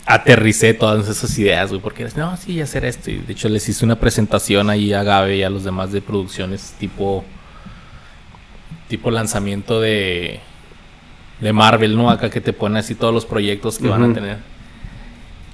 [0.07, 3.11] aterricé todas esas ideas, güey, porque no, sí, hacer esto.
[3.11, 6.03] Y de hecho, les hice una presentación ahí a Gabe y a los demás de
[6.03, 7.25] producciones, tipo,
[8.89, 10.41] tipo lanzamiento de,
[11.41, 12.11] de Marvel, ¿no?
[12.11, 14.39] Acá que te ponen así todos los proyectos que van a tener.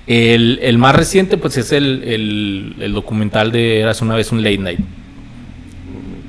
[0.07, 4.43] El, el más reciente, pues, es el, el, el documental de Eras una vez un
[4.43, 4.81] Late Night.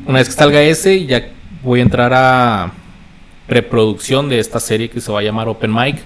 [0.05, 1.29] Una vez que salga ese, ya
[1.63, 2.71] voy a entrar a
[3.47, 5.97] preproducción de esta serie que se va a llamar Open Mic.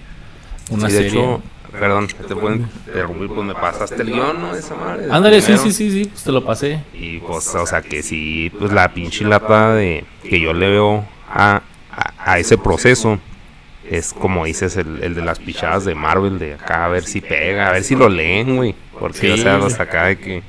[0.69, 1.19] Una Sí, de serie.
[1.19, 1.41] hecho,
[1.79, 4.55] perdón, te pueden interrumpir, pues me pasaste el guion, ¿no?
[4.55, 5.07] Esa madre.
[5.11, 6.81] Ándale, sí, sí, sí, sí, pues te lo pasé.
[6.93, 11.05] Y pues, o sea, que sí, pues la pinche lata de que yo le veo
[11.29, 11.61] a,
[11.91, 13.19] a, a ese proceso
[13.89, 17.21] es como dices, el, el de las pichadas de Marvel, de acá a ver si
[17.21, 18.73] pega, a ver si lo leen, güey.
[18.99, 19.75] Porque, Sí, o sea, sí.
[19.79, 20.41] acá de que,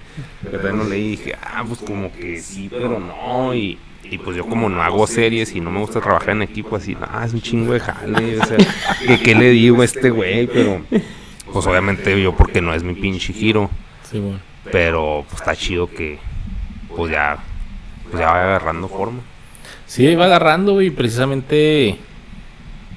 [0.43, 3.55] de verdad no leí dije, ah, pues como que sí, pero no.
[3.55, 3.79] Y,
[4.11, 6.97] y pues yo como no hago series y no me gusta trabajar en equipo así,
[7.01, 8.57] ah, es un chingo de jale, o sea,
[9.07, 10.47] ¿qué, qué le digo a este güey?
[10.47, 10.83] Pero,
[11.53, 13.71] pues obviamente yo porque no es mi pinche giro.
[14.11, 14.41] Sí, bueno.
[14.71, 16.19] Pero pues está chido que
[16.95, 17.39] pues ya
[18.11, 19.21] pues ya va agarrando forma.
[19.87, 21.97] Sí, va agarrando, güey, precisamente.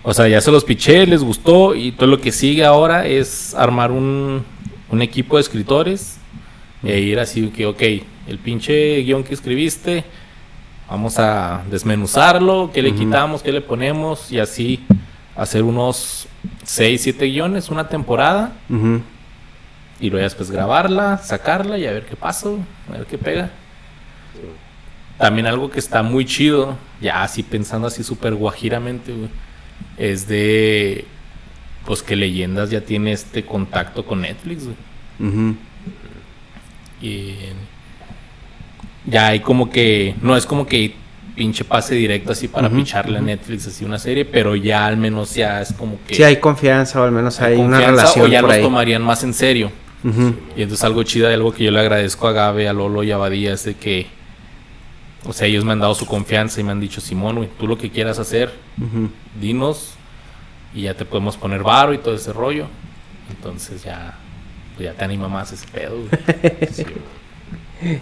[0.04, 1.76] O sea, ya se los piché, les gustó.
[1.76, 4.43] Y todo lo que sigue ahora es armar un,
[4.89, 6.19] un equipo de escritores.
[6.84, 7.82] E ir así que, ok,
[8.28, 10.06] el pinche guion que escribiste,
[10.89, 14.86] vamos a desmenuzarlo, qué le quitamos, qué le ponemos, y así
[15.36, 16.28] hacer unos
[16.63, 18.54] 6, 7 guiones, una temporada.
[18.69, 19.02] Ujú.
[20.02, 22.49] Y luego después grabarla, sacarla y a ver qué pasa,
[22.89, 23.52] a ver qué pega.
[25.17, 29.30] También algo que está muy chido, ya así pensando así súper guajiramente, güey,
[29.97, 31.06] es de,
[31.86, 35.56] pues que Leyendas ya tiene este contacto con Netflix, güey.
[37.02, 37.36] Y
[39.05, 40.95] ya hay como que, no es como que
[41.35, 45.33] pinche pase directo así para picharle a Netflix así una serie, pero ya al menos
[45.35, 46.15] ya es como que...
[46.15, 48.63] Sí, hay confianza o al menos hay, una relación o ya por los ahí.
[48.63, 49.71] tomarían más en serio.
[50.03, 53.12] Y entonces algo chido y algo que yo le agradezco a Gabe, a Lolo y
[53.12, 54.07] a Badía es de que,
[55.25, 57.67] o sea, ellos me han dado su confianza y me han dicho, Simón, güey, tú
[57.67, 58.51] lo que quieras hacer,
[59.39, 59.93] dinos
[60.73, 62.67] y ya te podemos poner varo y todo ese rollo.
[63.29, 64.17] Entonces ya,
[64.75, 66.09] pues ya te anima más ese pedo, güey.
[66.71, 67.99] Sí, güey.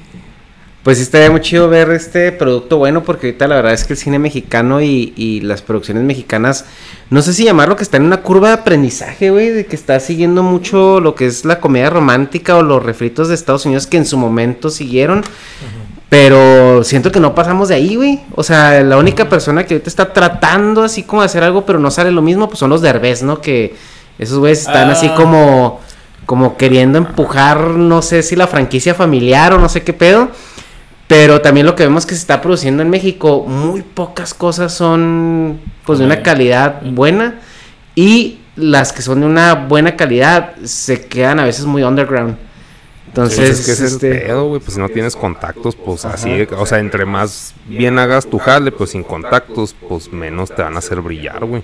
[0.88, 3.92] Pues sí, estaría muy chido ver este producto bueno, porque ahorita la verdad es que
[3.92, 6.64] el cine mexicano y, y las producciones mexicanas,
[7.10, 10.00] no sé si llamarlo que está en una curva de aprendizaje, güey, de que está
[10.00, 13.98] siguiendo mucho lo que es la comedia romántica o los refritos de Estados Unidos que
[13.98, 15.26] en su momento siguieron.
[16.08, 18.22] Pero siento que no pasamos de ahí, güey.
[18.36, 21.80] O sea, la única persona que ahorita está tratando así como de hacer algo, pero
[21.80, 23.42] no sale lo mismo, pues son los derbez, ¿no?
[23.42, 23.76] Que
[24.18, 25.16] esos güeyes están así Ah.
[25.16, 25.82] como,
[26.26, 30.30] como queriendo empujar, no sé si la franquicia familiar o no sé qué pedo.
[31.08, 35.60] Pero también lo que vemos que se está produciendo en México, muy pocas cosas son
[35.86, 37.40] pues de una calidad buena.
[37.96, 42.38] Y las que son de una buena calidad se quedan a veces muy underground.
[43.08, 46.06] Entonces, Pues es que ese es este, pedo, güey, pues si no tienes contactos, pues
[46.06, 50.62] así, o sea, entre más bien hagas tu jale, pues sin contactos, pues menos te
[50.62, 51.64] van a hacer brillar, güey.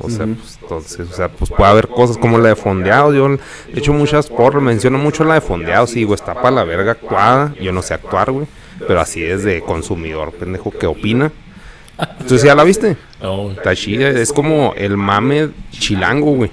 [0.00, 3.28] O sea, pues entonces, o sea, pues puede haber cosas como la de fondeado, yo
[3.28, 6.92] he hecho muchas porras, menciono mucho la de fondeado, sí, güey, está para la verga
[6.92, 8.46] actuada, yo no sé actuar, güey,
[8.86, 11.32] pero así es de consumidor, pendejo, que opina.
[11.98, 12.96] Entonces, ¿ya la viste?
[13.22, 13.52] No.
[13.52, 16.50] Está chida, es como el mame chilango, güey.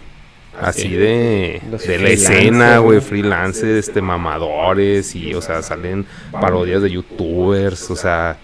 [0.60, 0.90] Así Sí.
[0.90, 7.90] de, de la escena, güey, freelancers, este, mamadores, y, o sea, salen parodias de youtubers,
[7.90, 8.38] o sea,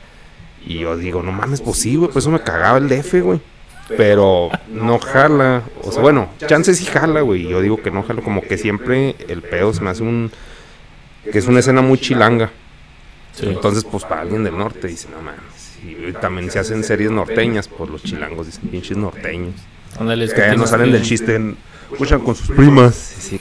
[0.66, 3.40] y yo digo, no mames, pues sí, güey, pues eso me cagaba el DF, güey.
[3.96, 8.22] Pero no jala, o sea, bueno, chances sí jala, güey, yo digo que no jala,
[8.22, 10.32] como que siempre el pedo se me hace un,
[11.32, 12.50] que es una escena muy chilanga.
[13.38, 13.46] Sí.
[13.48, 17.68] Entonces, pues para alguien del norte dice, no mames, y también se hacen series norteñas,
[17.68, 19.54] por los chilangos dicen pinches norteños.
[20.00, 21.40] Ándale, es Que ya no salen del chiste,
[21.92, 22.96] escuchan con sus primas.
[22.96, 23.40] Sí,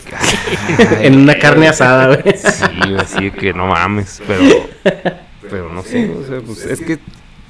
[1.00, 2.36] en una carne asada, güey.
[2.36, 4.68] sí, así que no mames, pero,
[5.50, 6.98] pero no sé, o sea, pues, es que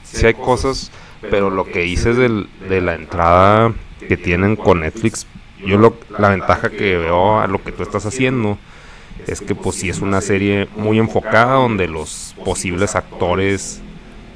[0.04, 0.92] sí hay cosas,
[1.28, 3.72] pero lo que dices del, de la entrada
[4.08, 5.26] que tienen con Netflix,
[5.66, 8.56] yo lo, la ventaja que veo a lo que tú estás haciendo
[9.26, 13.80] es que pues sí es una serie muy enfocada donde los posibles actores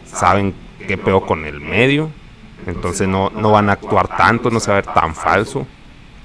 [0.05, 0.55] saben
[0.87, 2.11] qué peor con el medio,
[2.67, 5.67] entonces no, no van a actuar tanto, no se va a ver tan falso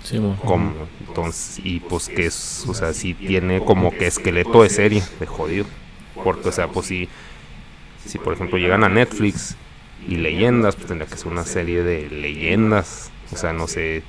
[0.03, 0.35] Sí, mo.
[0.43, 0.71] como
[1.07, 5.25] entonces y pues que es o sea sí tiene como que esqueleto de serie de
[5.25, 5.65] jodido.
[6.23, 7.09] Porque o sea pues si
[8.05, 9.55] si por ejemplo llegan a Netflix
[10.07, 13.11] y leyendas pues tendría que ser una serie de leyendas.
[13.33, 14.03] O sea no sé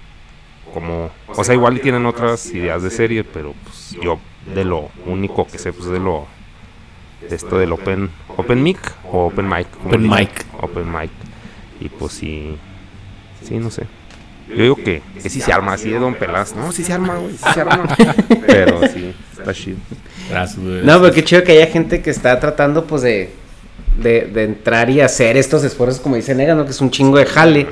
[0.74, 4.18] cómo o sea igual tienen otras ideas de serie pero pues yo
[4.54, 6.26] de lo único que sé pues de lo
[7.28, 8.78] de esto del open open mic
[9.10, 10.30] o open mic Open mic.
[10.60, 11.10] open mic
[11.80, 12.56] y pues sí
[13.42, 13.86] sí no sé
[14.48, 16.54] yo digo que, que sí se arma, así de Don Pelas.
[16.54, 17.96] No, sí se arma, güey, sí se arma.
[18.46, 19.78] Pero sí, está chido.
[20.84, 23.30] No, pero qué chido que haya gente que está tratando, pues, de,
[24.00, 26.64] de, de entrar y hacer estos esfuerzos, como dice Negas, ¿no?
[26.64, 27.66] Que es un chingo de jale.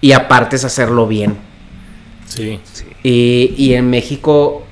[0.00, 1.36] Y aparte es hacerlo bien.
[2.26, 2.60] Sí.
[2.72, 2.84] Sí.
[3.02, 4.66] Y, y en México,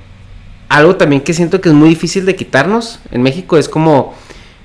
[0.69, 2.99] algo también que siento que es muy difícil de quitarnos.
[3.11, 4.13] En México es como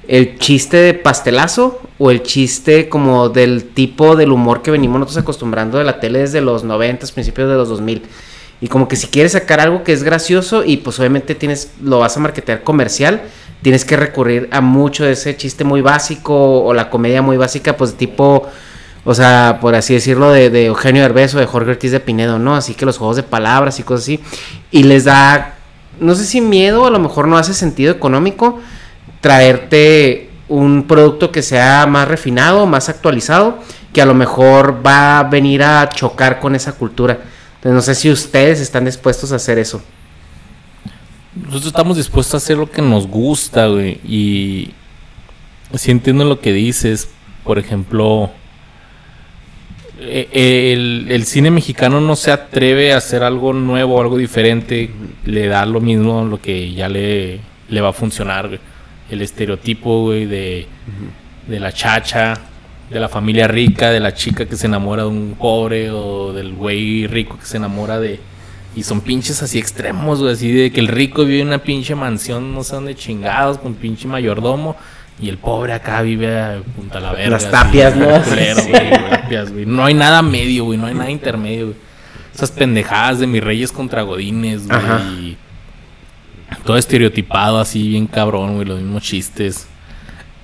[0.08, 5.22] el chiste de pastelazo o el chiste como del tipo del humor que venimos nosotros
[5.22, 8.02] acostumbrando de la tele desde los 90, principios de los 2000.
[8.60, 11.98] Y como que si quieres sacar algo que es gracioso y pues obviamente tienes lo
[11.98, 13.22] vas a marketear comercial,
[13.60, 17.76] tienes que recurrir a mucho de ese chiste muy básico o la comedia muy básica,
[17.76, 18.48] pues tipo,
[19.04, 22.38] o sea, por así decirlo, de, de Eugenio Derbez o de Jorge Ortiz de Pinedo,
[22.38, 22.54] ¿no?
[22.54, 24.20] Así que los juegos de palabras y cosas así.
[24.70, 25.56] Y les da,
[26.00, 28.60] no sé si miedo, a lo mejor no hace sentido económico,
[29.20, 33.58] traerte un producto que sea más refinado, más actualizado,
[33.92, 37.20] que a lo mejor va a venir a chocar con esa cultura.
[37.64, 39.80] No sé si ustedes están dispuestos a hacer eso.
[41.34, 44.00] Nosotros estamos dispuestos a hacer lo que nos gusta, güey.
[44.04, 44.72] Y
[45.74, 47.08] sí entiendo lo que dices.
[47.44, 48.30] Por ejemplo,
[50.32, 54.90] el, el cine mexicano no se atreve a hacer algo nuevo, algo diferente.
[55.24, 58.58] Le da lo mismo lo que ya le, le va a funcionar.
[59.10, 60.66] El estereotipo, de,
[61.46, 62.34] de la chacha,
[62.90, 66.52] de la familia rica, de la chica que se enamora de un pobre o del
[66.52, 68.20] güey rico que se enamora de...
[68.74, 71.94] Y son pinches así extremos, güey, así de que el rico vive en una pinche
[71.94, 74.76] mansión, no sé dónde chingados, con pinche mayordomo.
[75.22, 77.30] Y el pobre acá vive a punta la verga.
[77.30, 78.20] Las tapias, ¿no?
[78.24, 78.70] culero, Sí.
[78.70, 79.64] güey, tapias, güey.
[79.66, 81.76] No hay nada medio, güey, no hay nada intermedio, güey.
[82.34, 84.76] Esas pendejadas de mis reyes contra godines, güey.
[84.78, 85.00] Ajá.
[86.64, 89.68] Todo estereotipado así, bien cabrón, güey, los mismos chistes.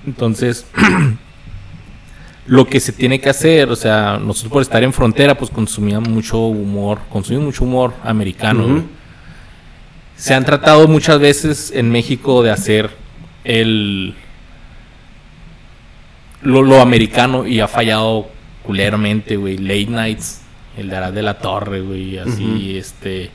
[0.07, 0.65] Entonces,
[2.47, 6.09] lo que se tiene que hacer, o sea, nosotros por estar en frontera, pues consumíamos
[6.09, 8.65] mucho humor, consumimos mucho humor americano.
[8.67, 8.83] Güey.
[10.15, 12.89] Se han tratado muchas veces en México de hacer
[13.43, 14.15] el
[16.41, 18.27] lo, lo americano y ha fallado
[18.63, 19.57] culeramente, güey.
[19.57, 20.41] Late nights,
[20.77, 23.31] el de Arad de la Torre, güey, así, este,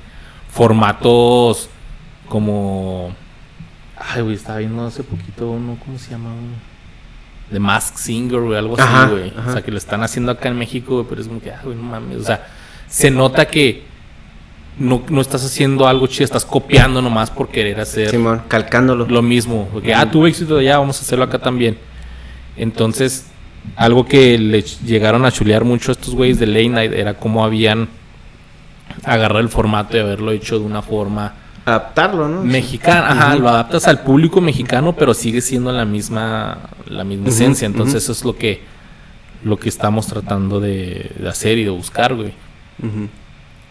[0.50, 1.68] formatos
[2.28, 3.14] como,
[3.96, 6.30] ay, güey, estaba viendo hace poquito uno, ¿cómo se llama?
[7.50, 9.32] The Mask Singer, güey, algo Ajá, así, güey.
[9.46, 11.60] O sea, que lo están haciendo acá en México, güey, pero es como que, ah,
[11.62, 12.46] güey, no mames, o sea,
[12.88, 13.82] se nota que
[14.78, 19.06] no, no estás haciendo algo chido, estás copiando nomás por querer hacer Simón, calcándolo.
[19.06, 19.68] lo mismo.
[19.72, 21.76] Porque, ah, tuve éxito allá, vamos a hacerlo acá también.
[22.56, 23.26] Entonces,
[23.76, 27.44] algo que le llegaron a chulear mucho a estos güeyes de Late Night era cómo
[27.44, 27.88] habían
[29.04, 31.34] agarrado el formato y haberlo hecho de una forma
[31.66, 32.42] Adaptarlo, ¿no?
[32.42, 33.10] mexicana.
[33.10, 37.66] Ajá, lo adaptas al público mexicano, pero sigue siendo la misma, la misma esencia.
[37.66, 38.62] Entonces, eso es lo que,
[39.42, 42.34] lo que estamos tratando de, de hacer y de buscar, güey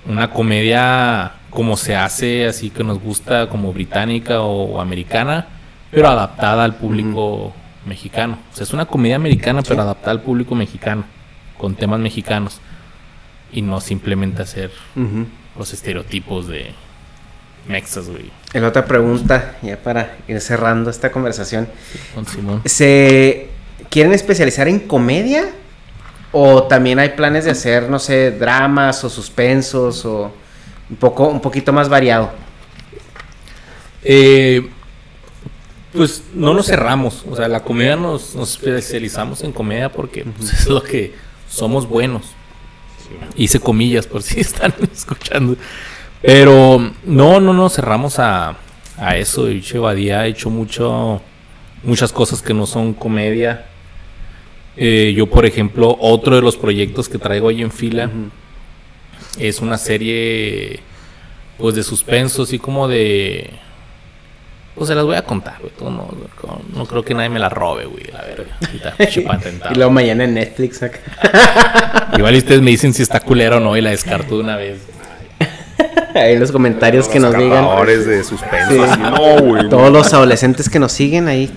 [0.08, 5.48] una comedia como se hace, así que nos gusta, como británica o, americana,
[5.91, 7.54] pero adaptada al público
[7.86, 8.38] mexicano.
[8.52, 11.06] O sea, es una comedia americana, pero adaptada al público mexicano,
[11.58, 12.60] con temas mexicanos.
[13.52, 14.71] Y no simplemente hacer
[15.58, 16.73] los estereotipos de
[17.67, 18.31] mexas, güey.
[18.54, 21.67] La otra pregunta, ya para ir cerrando esta conversación.
[22.15, 22.62] Con Simón.
[22.65, 23.50] ¿Se
[23.90, 25.46] quieren especializar en comedia?
[26.31, 30.34] ¿O también hay planes de hacer, no sé, dramas o suspensos o
[30.90, 32.31] un poco, un poquito más variado?
[34.02, 34.67] Eh,
[35.94, 37.23] pues no nos cerramos.
[37.29, 41.13] O sea, la comedia nos, nos especializamos en comedia porque pues, es lo que
[41.50, 42.23] somos buenos.
[43.35, 45.56] Hice comillas por si están escuchando.
[46.21, 48.58] Pero no, no nos cerramos a,
[48.98, 49.46] a eso.
[49.46, 51.21] De hecho, Badía ha hecho mucho,
[51.83, 53.65] muchas cosas que no son comedia.
[54.75, 58.10] Eh, yo, por ejemplo, otro de los proyectos que traigo ahí en fila
[59.37, 60.79] es una serie
[61.58, 63.52] pues de suspenso, así como de...
[64.76, 65.71] Pues se las voy a contar, güey.
[65.82, 66.08] No,
[66.76, 68.06] no creo que nadie me la robe, güey.
[68.12, 68.58] La verga.
[69.71, 71.00] Y luego mañana en Netflix acá.
[72.17, 74.80] Igual ustedes me dicen si está culera o no y la descarto de una vez.
[76.15, 77.65] Ahí en los comentarios que nos digan.
[77.65, 78.74] Cazadores de suspenso.
[78.74, 78.80] Sí.
[78.80, 79.69] así, no, güey.
[79.69, 81.52] Todos los adolescentes que nos siguen ahí.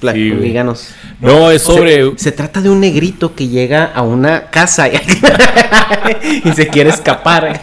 [0.00, 0.94] Sí, díganos.
[1.20, 2.10] No, es sobre...
[2.12, 4.96] Se, se trata de un negrito que llega a una casa y,
[6.44, 7.60] y se quiere escapar.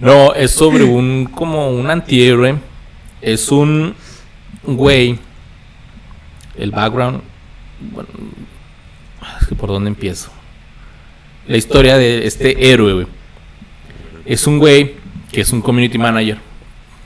[0.00, 2.56] No, es sobre un como un antihéroe.
[3.22, 3.94] Es un
[4.64, 5.18] güey.
[6.58, 7.22] El background.
[7.80, 8.08] Bueno,
[9.40, 10.30] es que por dónde empiezo.
[11.46, 13.06] La historia de este héroe, güey.
[14.26, 14.94] Es un güey
[15.32, 16.38] que es un community manager.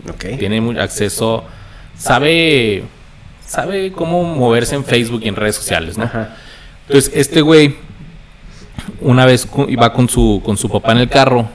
[0.08, 0.38] ok.
[0.38, 1.44] Tiene acceso.
[1.96, 2.82] Sabe.
[3.46, 6.04] Sabe cómo moverse en Facebook y en redes sociales, ¿no?
[6.04, 6.36] Ajá.
[6.88, 7.76] Entonces, este güey,
[9.00, 11.48] una vez iba con su, con su papá en el carro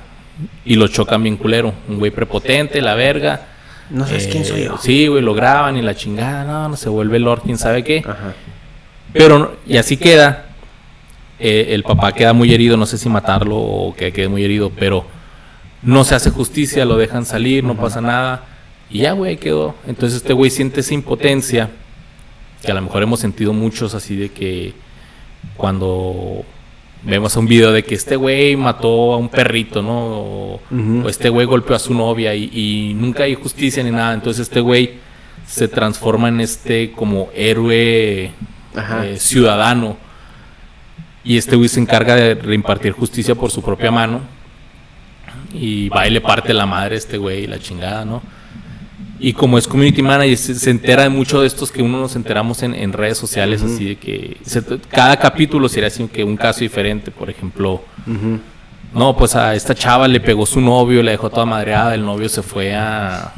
[0.64, 1.74] y lo chocan bien culero.
[1.88, 3.48] Un güey prepotente, la verga.
[3.92, 4.78] No sabes quién soy Eh, yo.
[4.78, 8.00] Sí, güey, lo graban y la chingada, no, no se vuelve Lord, quién sabe qué.
[8.00, 8.34] Ajá.
[9.14, 10.46] Pero, y así queda.
[11.40, 14.72] Eh, el papá queda muy herido, no sé si matarlo o que quede muy herido,
[14.78, 15.06] pero
[15.82, 18.46] no se hace justicia, lo dejan salir, no pasa nada.
[18.90, 19.76] Y ya, güey, ahí quedó.
[19.88, 21.70] Entonces este güey siente esa impotencia,
[22.62, 24.74] que a lo mejor hemos sentido muchos así de que
[25.58, 26.46] cuando
[27.04, 30.60] vemos un video de que este güey mató a un perrito, ¿no?
[31.04, 34.14] O, este güey golpeó a su novia y, y nunca hay justicia ni nada.
[34.14, 35.00] Entonces este güey
[35.48, 38.32] se transforma en este como héroe
[38.76, 39.98] eh, ciudadano.
[41.24, 44.22] Y este güey se encarga de reimpartir justicia por su propia mano.
[45.54, 48.22] Y va y le parte la madre a este güey, la chingada, ¿no?
[49.24, 52.16] Y como es community manager, se, se entera de mucho de estos que uno nos
[52.16, 56.36] enteramos en, en redes sociales, así de que se- cada capítulo sería así que un
[56.38, 57.12] caso diferente.
[57.12, 57.84] Por ejemplo,
[58.96, 62.28] no, pues a esta chava le pegó su novio, le dejó toda madreada, el novio
[62.30, 63.32] se fue a...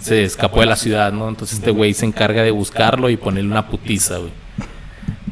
[0.00, 1.28] Se escapó de la ciudad, ¿no?
[1.28, 4.32] Entonces este güey se encarga de buscarlo y ponerle una putiza, güey.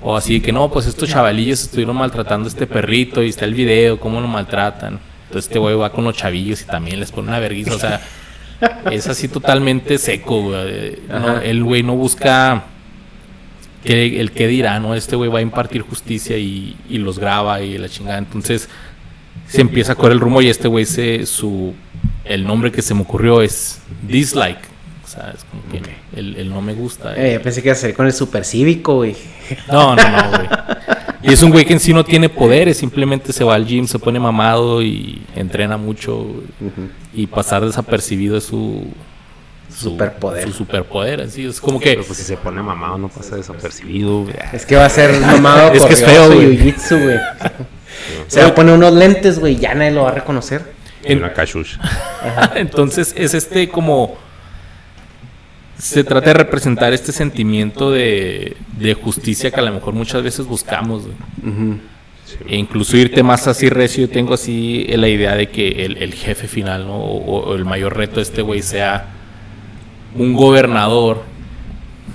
[0.02, 3.46] O así de que no, pues estos chavalillos estuvieron maltratando a este perrito y está
[3.46, 5.00] el video, cómo lo maltratan.
[5.26, 8.00] Entonces este güey va con los chavillos y también les pone una vergüenza, o sea,
[8.90, 10.98] es así totalmente seco, güey.
[11.08, 11.44] No, Ajá.
[11.44, 12.64] el güey no busca
[13.84, 14.94] que, el que dirá, ¿no?
[14.94, 18.18] Este güey va a impartir justicia y, y los graba y la chingada.
[18.18, 18.68] Entonces
[19.46, 21.74] se empieza a correr el rumbo y este güey se su
[22.24, 24.58] el nombre que se me ocurrió es dislike.
[25.04, 25.80] O sea, es como que
[26.20, 27.14] el, el no me gusta.
[27.16, 29.16] Eh, yo pensé que iba a ser con el supercívico, güey.
[29.72, 30.48] No, no, no, güey.
[31.22, 33.86] Y es un güey que en sí no tiene poderes, simplemente se va al gym,
[33.86, 36.16] se pone mamado y entrena mucho.
[36.18, 36.42] güey.
[37.18, 38.86] Y pasar desapercibido es su,
[39.68, 40.44] su Superpoder.
[40.46, 41.44] Su superpoder, así.
[41.46, 41.90] Es como que.
[41.90, 44.34] Pero pues si se pone mamado no pasa desapercibido, güey.
[44.52, 46.58] Es que va a ser mamado Es que es feo, y güey.
[46.58, 47.18] jiu-jitsu, güey.
[48.28, 50.72] Se va a poner unos lentes, güey, ya nadie lo va a reconocer.
[51.04, 51.80] Y una cachucha.
[52.54, 54.16] Entonces es este como...
[55.76, 60.46] Se trata de representar este sentimiento de, de justicia que a lo mejor muchas veces
[60.46, 61.04] buscamos.
[61.04, 61.78] güey.
[62.46, 66.14] E incluso irte más así recio, yo tengo así la idea de que el, el
[66.14, 66.96] jefe final, ¿no?
[66.96, 69.06] O, o el mayor reto de este güey sea
[70.16, 71.22] un gobernador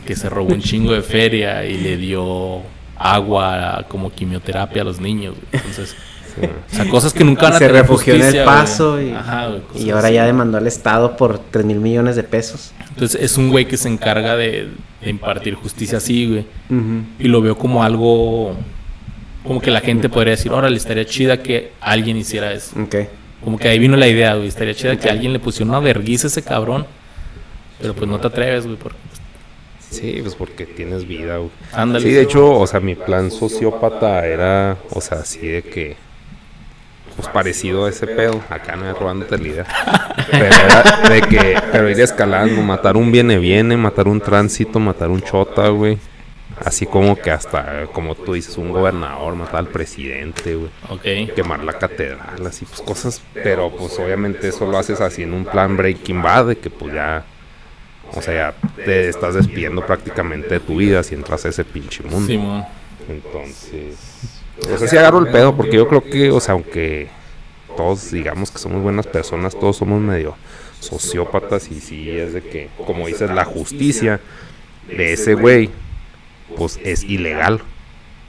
[0.06, 2.62] que se robó un chingo de feria y le dio
[2.98, 5.36] agua como quimioterapia a los niños.
[5.36, 5.48] güey.
[5.54, 5.96] Entonces,
[6.72, 8.46] o sea, cosas que nunca van a se tener refugió en el güey.
[8.46, 10.16] paso y, Ajá, güey, cosas y ahora así.
[10.16, 12.74] ya demandó al Estado por 3 mil millones de pesos.
[12.90, 14.70] Entonces es un güey que se encarga de,
[15.02, 16.46] de impartir justicia así, güey.
[17.20, 18.56] Y lo veo como algo,
[19.44, 22.80] como que la gente podría decir, órale, estaría chida que alguien hiciera eso.
[22.82, 22.96] Ok.
[23.44, 26.28] Como que ahí vino la idea, güey, estaría chida que alguien le pusiera una vergüenza
[26.28, 26.86] a ese cabrón.
[27.82, 28.98] Pero pues no te atreves, güey, porque
[29.90, 31.50] Sí, pues porque tienes vida, güey.
[31.72, 32.04] ándale.
[32.04, 35.96] Sí, de hecho, o sea, mi plan sociópata era, o sea, así de que,
[37.16, 39.66] pues parecido a ese pedo, acá no es robándote la idea,
[40.32, 45.10] pero era de que, pero ir escalando, matar un viene viene, matar un tránsito, matar
[45.10, 46.00] un chota, güey,
[46.66, 51.36] así como que hasta, como tú dices, un gobernador, matar al presidente, güey, Ok.
[51.36, 55.46] quemar la catedral, así, pues cosas, pero pues obviamente eso lo haces así en un
[55.46, 57.26] plan Breaking Bad, de que pues ya...
[58.16, 62.04] O sea, ya te estás despidiendo prácticamente de tu vida si entras a ese pinche
[62.04, 62.28] mundo.
[62.28, 62.64] Simón.
[63.10, 63.96] Entonces,
[64.72, 67.08] o sea, sí agarro el pedo porque yo creo que, o sea, aunque
[67.76, 70.36] todos digamos que somos buenas personas, todos somos medio
[70.80, 74.20] sociópatas y sí es de que, como dices, la justicia
[74.88, 75.72] de ese güey,
[76.56, 77.62] pues es ilegal.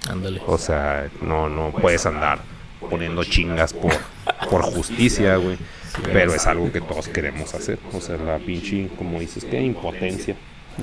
[0.09, 0.41] Ándale.
[0.47, 2.41] O sea, no, no puedes andar
[2.91, 3.93] poniendo chingas por,
[4.51, 5.57] por justicia, güey.
[6.13, 7.79] Pero es algo que todos queremos hacer.
[7.93, 10.37] O sea, la pinche, como dices, que impotencia.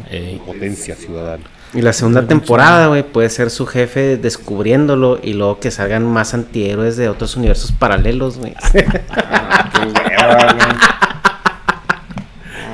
[0.09, 0.41] Ey.
[0.45, 1.43] Potencia ciudadana.
[1.73, 6.34] Y la segunda temporada, güey, puede ser su jefe descubriéndolo y luego que salgan más
[6.34, 8.55] antihéroes de otros universos paralelos, güey.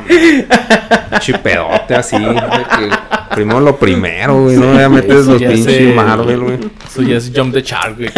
[1.20, 2.18] Chipedote así.
[2.18, 2.90] de que
[3.30, 4.56] primero lo primero, güey.
[4.58, 5.96] No ya metes los pinches.
[5.96, 6.60] Marvel, güey.
[6.88, 8.10] Eso ya es Jump the Shark, güey.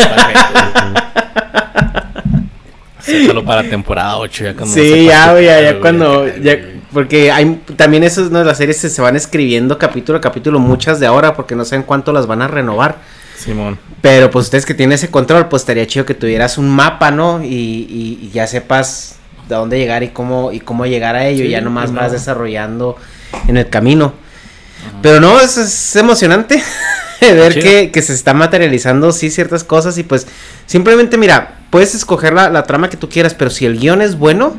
[3.00, 6.28] Sácalo para temporada 8 ya cuando Sí, ya, güey, ya, ya cuando.
[6.38, 6.58] ya-
[6.92, 8.44] porque hay también esos, ¿no?
[8.44, 11.84] Las series se, se van escribiendo capítulo a capítulo, muchas de ahora, porque no saben
[11.84, 12.98] cuánto las van a renovar.
[13.38, 13.78] Simón.
[14.02, 17.44] Pero pues ustedes que tienen ese control, pues estaría chido que tuvieras un mapa, ¿no?
[17.44, 21.44] Y, y- y ya sepas de dónde llegar y cómo, y cómo llegar a ello.
[21.44, 22.14] Sí, y ya nomás vas no.
[22.14, 22.98] desarrollando
[23.48, 24.14] en el camino.
[25.02, 26.62] Pero no, es, es emocionante
[27.22, 29.98] ver que, que se está materializando, sí, ciertas cosas.
[29.98, 30.28] Y pues
[30.66, 34.18] simplemente, mira, puedes escoger la, la trama que tú quieras, pero si el guion es
[34.18, 34.56] bueno,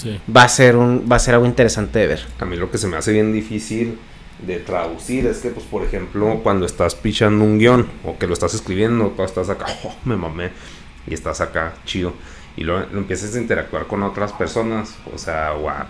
[0.00, 0.18] Sí.
[0.34, 2.20] va a ser un, va a ser algo interesante de ver.
[2.38, 3.98] A mí lo que se me hace bien difícil
[4.46, 8.32] de traducir es que, pues, por ejemplo, cuando estás pichando un guion o que lo
[8.32, 10.52] estás escribiendo, tú estás acá, oh, me mamé,
[11.06, 12.14] y estás acá, chido.
[12.60, 15.88] Y luego lo empiezas a interactuar con otras personas, o sea, o a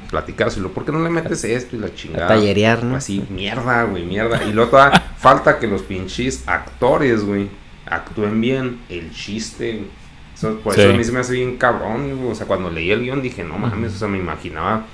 [0.61, 2.29] luego, ¿por qué no le metes esto y la chingada?
[2.29, 2.95] tallerear, ¿no?
[2.95, 4.43] Así, mierda, güey, mierda.
[4.45, 7.49] Y luego todavía falta que los pinches actores, güey,
[7.87, 9.91] actúen bien el chiste, güey.
[10.37, 10.81] Eso- por Sí.
[10.83, 12.31] eso a mí se me hace bien cabrón, güey.
[12.31, 14.87] O sea, cuando leí el guion dije, no mames, o sea, me imaginaba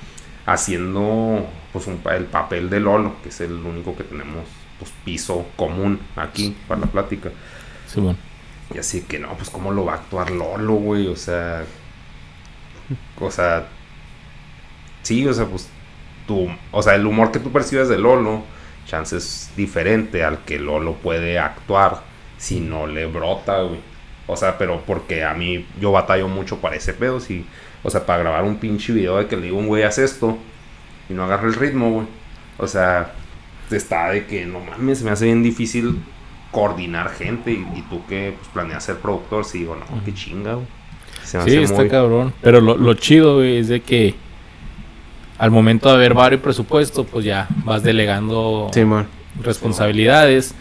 [0.47, 4.45] haciendo pues un, pa- el papel de Lolo, que es el único que tenemos
[4.79, 7.29] pues piso común aquí para la plática.
[7.87, 8.17] Simón.
[8.73, 11.63] Y así que no, pues cómo lo va a actuar Lolo, güey, o sea,
[13.19, 13.67] o sea,
[15.03, 15.69] sí, o sea, pues
[16.27, 18.43] tú, o sea, el humor que tú percibes de Lolo,
[18.85, 22.01] chance es diferente al que Lolo puede actuar
[22.37, 23.79] si no le brota, güey.
[24.27, 27.45] O sea, pero porque a mí yo batallo mucho para ese pedo, si,
[27.83, 30.37] o sea, para grabar un pinche video de que le digo un güey haz esto
[31.09, 32.07] y no agarra el ritmo, güey.
[32.57, 33.13] O sea,
[33.71, 36.03] está de que no mames, me hace bien difícil
[36.51, 40.53] coordinar gente y, y tú que pues, planeas ser productor, sí digo, no, qué chinga,
[40.55, 40.65] güey.
[41.23, 42.33] Se me Sí, hace está muy- cabrón.
[42.41, 44.15] Pero lo, lo chido, güey, es de que
[45.37, 48.69] al momento de haber varios presupuesto, pues ya vas delegando
[49.43, 50.55] responsabilidades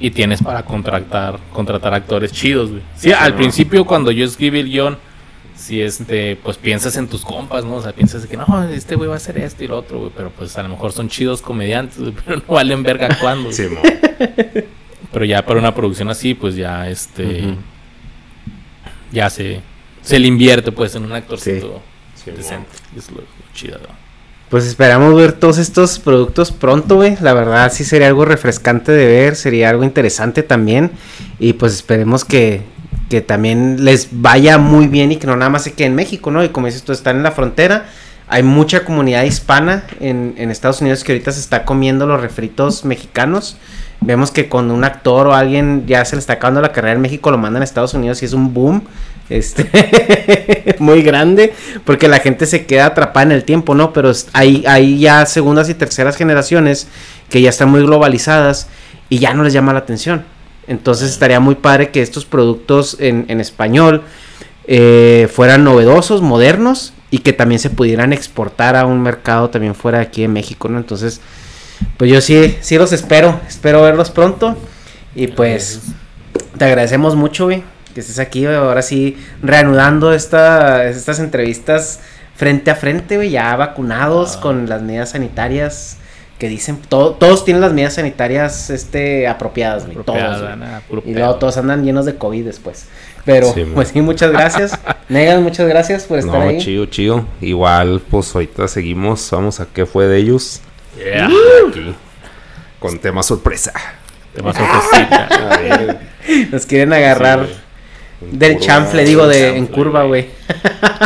[0.00, 2.82] y tienes para contratar contratar actores chidos, güey.
[2.96, 4.98] Sí, al principio cuando yo escribí el guion,
[5.56, 7.76] si este, pues piensas en tus compas, ¿no?
[7.76, 10.12] O sea, piensas que no, este güey va a hacer esto y lo otro, güey,
[10.16, 13.50] pero pues a lo mejor son chidos comediantes, pero no valen verga actuando.
[13.50, 13.54] güey.
[13.54, 13.64] Sí.
[15.12, 17.54] Pero ya para una producción así, pues ya este
[19.10, 19.60] ya se
[20.00, 21.82] se le invierte pues en un actorcito
[22.14, 22.70] Sí, decente.
[22.96, 23.88] Es lo, lo chido, ¿no?
[24.48, 27.16] Pues esperamos ver todos estos productos pronto, güey.
[27.20, 30.90] La verdad sí sería algo refrescante de ver, sería algo interesante también.
[31.38, 32.62] Y pues esperemos que,
[33.12, 36.30] que también les vaya muy bien y que no nada más se quede en México,
[36.30, 36.42] ¿no?
[36.42, 37.84] Y como dices tú, están en la frontera.
[38.26, 42.86] Hay mucha comunidad hispana en, en Estados Unidos que ahorita se está comiendo los refritos
[42.86, 43.58] mexicanos.
[44.00, 47.02] Vemos que cuando un actor o alguien ya se le está acabando la carrera en
[47.02, 48.82] México, lo mandan a Estados Unidos y es un boom.
[49.28, 51.52] Este muy grande.
[51.84, 53.92] Porque la gente se queda atrapada en el tiempo, ¿no?
[53.92, 56.88] Pero hay, hay ya segundas y terceras generaciones
[57.28, 58.68] que ya están muy globalizadas
[59.10, 60.24] y ya no les llama la atención.
[60.66, 64.02] Entonces estaría muy padre que estos productos en, en español
[64.66, 69.98] eh, fueran novedosos, modernos y que también se pudieran exportar a un mercado también fuera
[69.98, 70.78] de aquí en México, ¿no?
[70.78, 71.20] Entonces,
[71.96, 74.56] pues yo sí, sí los espero, espero verlos pronto
[75.14, 75.82] y pues
[76.56, 82.00] te agradecemos mucho, güey, que estés aquí, güey, ahora sí, reanudando esta, estas entrevistas
[82.36, 84.40] frente a frente, güey, ya vacunados Ah.
[84.40, 85.98] con las medidas sanitarias
[86.42, 90.56] que dicen, todo- todos tienen las medidas sanitarias este, apropiadas, güey, todos, güey.
[90.56, 92.86] nada, puro Y luego todos andan llenos de COVID después.
[93.24, 94.76] Pero, Sí, pues sí, muchas gracias.
[95.08, 96.58] Negas, muchas gracias por estar No, ahí.
[96.58, 97.24] chido, chido.
[97.40, 99.30] Igual, pues ahorita seguimos.
[99.30, 100.60] Vamos a qué fue de ellos.
[100.96, 101.26] Yeah.
[101.68, 101.94] Aquí.
[102.80, 103.72] Con tema sorpresa.
[104.34, 105.26] Te vas a sorpresita.
[105.52, 105.98] A ver,
[106.50, 107.46] Nos quieren agarrar
[108.20, 110.26] en del chanfle, digo, de chanfle, en curva, güey.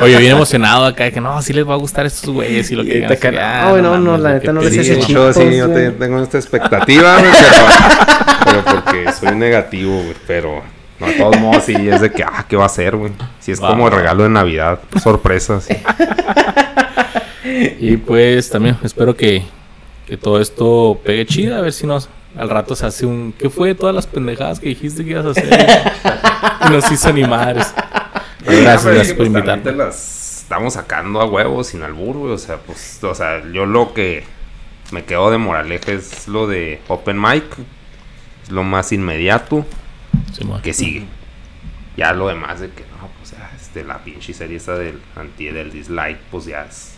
[0.02, 2.74] Oye, bien emocionado acá, que no, sí les va a gustar a estos güeyes y
[2.76, 5.28] lo que no, ah, no, no, mames, la neta no les chido.
[5.28, 7.66] hecho, sí, yo te- tengo esta expectativa, pero,
[8.44, 10.62] pero porque soy negativo, güey, pero
[10.98, 13.12] no, de todos modos sí es de que, ah, ¿qué va a ser, güey?
[13.40, 15.68] Si es como regalo de Navidad, sorpresas.
[17.78, 19.42] Y pues también espero que,
[20.06, 23.48] que todo esto pegue chida, a ver si nos al rato se hace un ¿qué
[23.48, 25.48] fue de todas las pendejadas que dijiste que ibas a hacer?
[26.68, 27.56] y nos hizo animar.
[28.46, 29.84] Gracias, por pues, también invitarme.
[29.84, 33.92] las estamos sacando a huevos sin albur, güey, o sea, pues, o sea, yo lo
[33.92, 34.24] que
[34.92, 37.44] me quedo de moraleja es lo de Open Mic,
[38.44, 39.66] es lo más inmediato
[40.62, 41.06] que sigue.
[41.96, 45.46] Ya lo demás de que no, pues ya, este, la pinche serie esa del anti
[45.46, 46.96] del dislike, pues ya es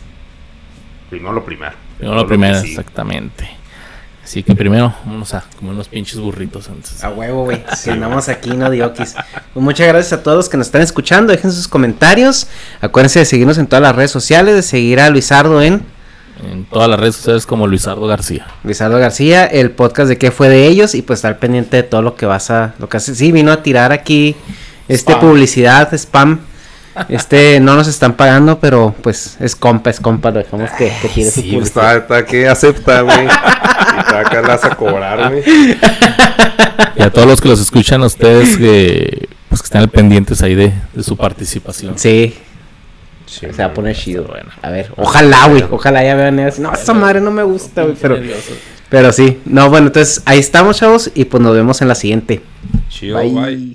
[1.09, 1.73] Primero lo primero.
[1.97, 3.49] Primero lo primero, exactamente.
[4.29, 7.03] Así que primero vamos a comer unos pinches burritos antes.
[7.03, 7.63] A huevo, güey.
[7.83, 9.15] Que andamos aquí, no diokis.
[9.55, 11.31] Pues muchas gracias a todos los que nos están escuchando.
[11.31, 12.45] Dejen sus comentarios.
[12.79, 15.81] Acuérdense de seguirnos en todas las redes sociales, de seguir a Luisardo en
[16.47, 18.45] En todas las redes sociales como Luisardo García.
[18.63, 22.03] Luisardo García, el podcast de qué fue de ellos y pues estar pendiente de todo
[22.03, 23.15] lo que vas a, lo que hace.
[23.15, 24.35] Sí, vino a tirar aquí
[24.87, 25.21] este Spam.
[25.21, 26.39] publicidad, spam.
[27.07, 31.07] Este no nos están pagando, pero pues es compa, es compa, lo dejamos que, que
[31.09, 31.63] tire su Sí, publicidad.
[31.63, 33.23] está, está que acepta, güey.
[33.25, 35.43] Y está acá las a cobrar, güey.
[36.95, 40.41] Y a todos los que los escuchan, a ustedes que pues que estén al pendientes
[40.43, 41.97] ahí de, de su participación.
[41.97, 42.35] Sí,
[43.25, 44.23] Sí, se va a poner chido.
[44.23, 44.49] Bueno.
[44.63, 46.63] A ver, ojalá, güey, ojalá ya vean eso.
[46.63, 48.17] No, esa madre no me gusta, güey, pero,
[48.89, 49.39] pero sí.
[49.45, 52.41] No, bueno, entonces ahí estamos, chavos, y pues nos vemos en la siguiente.
[52.89, 53.67] Chido, bye.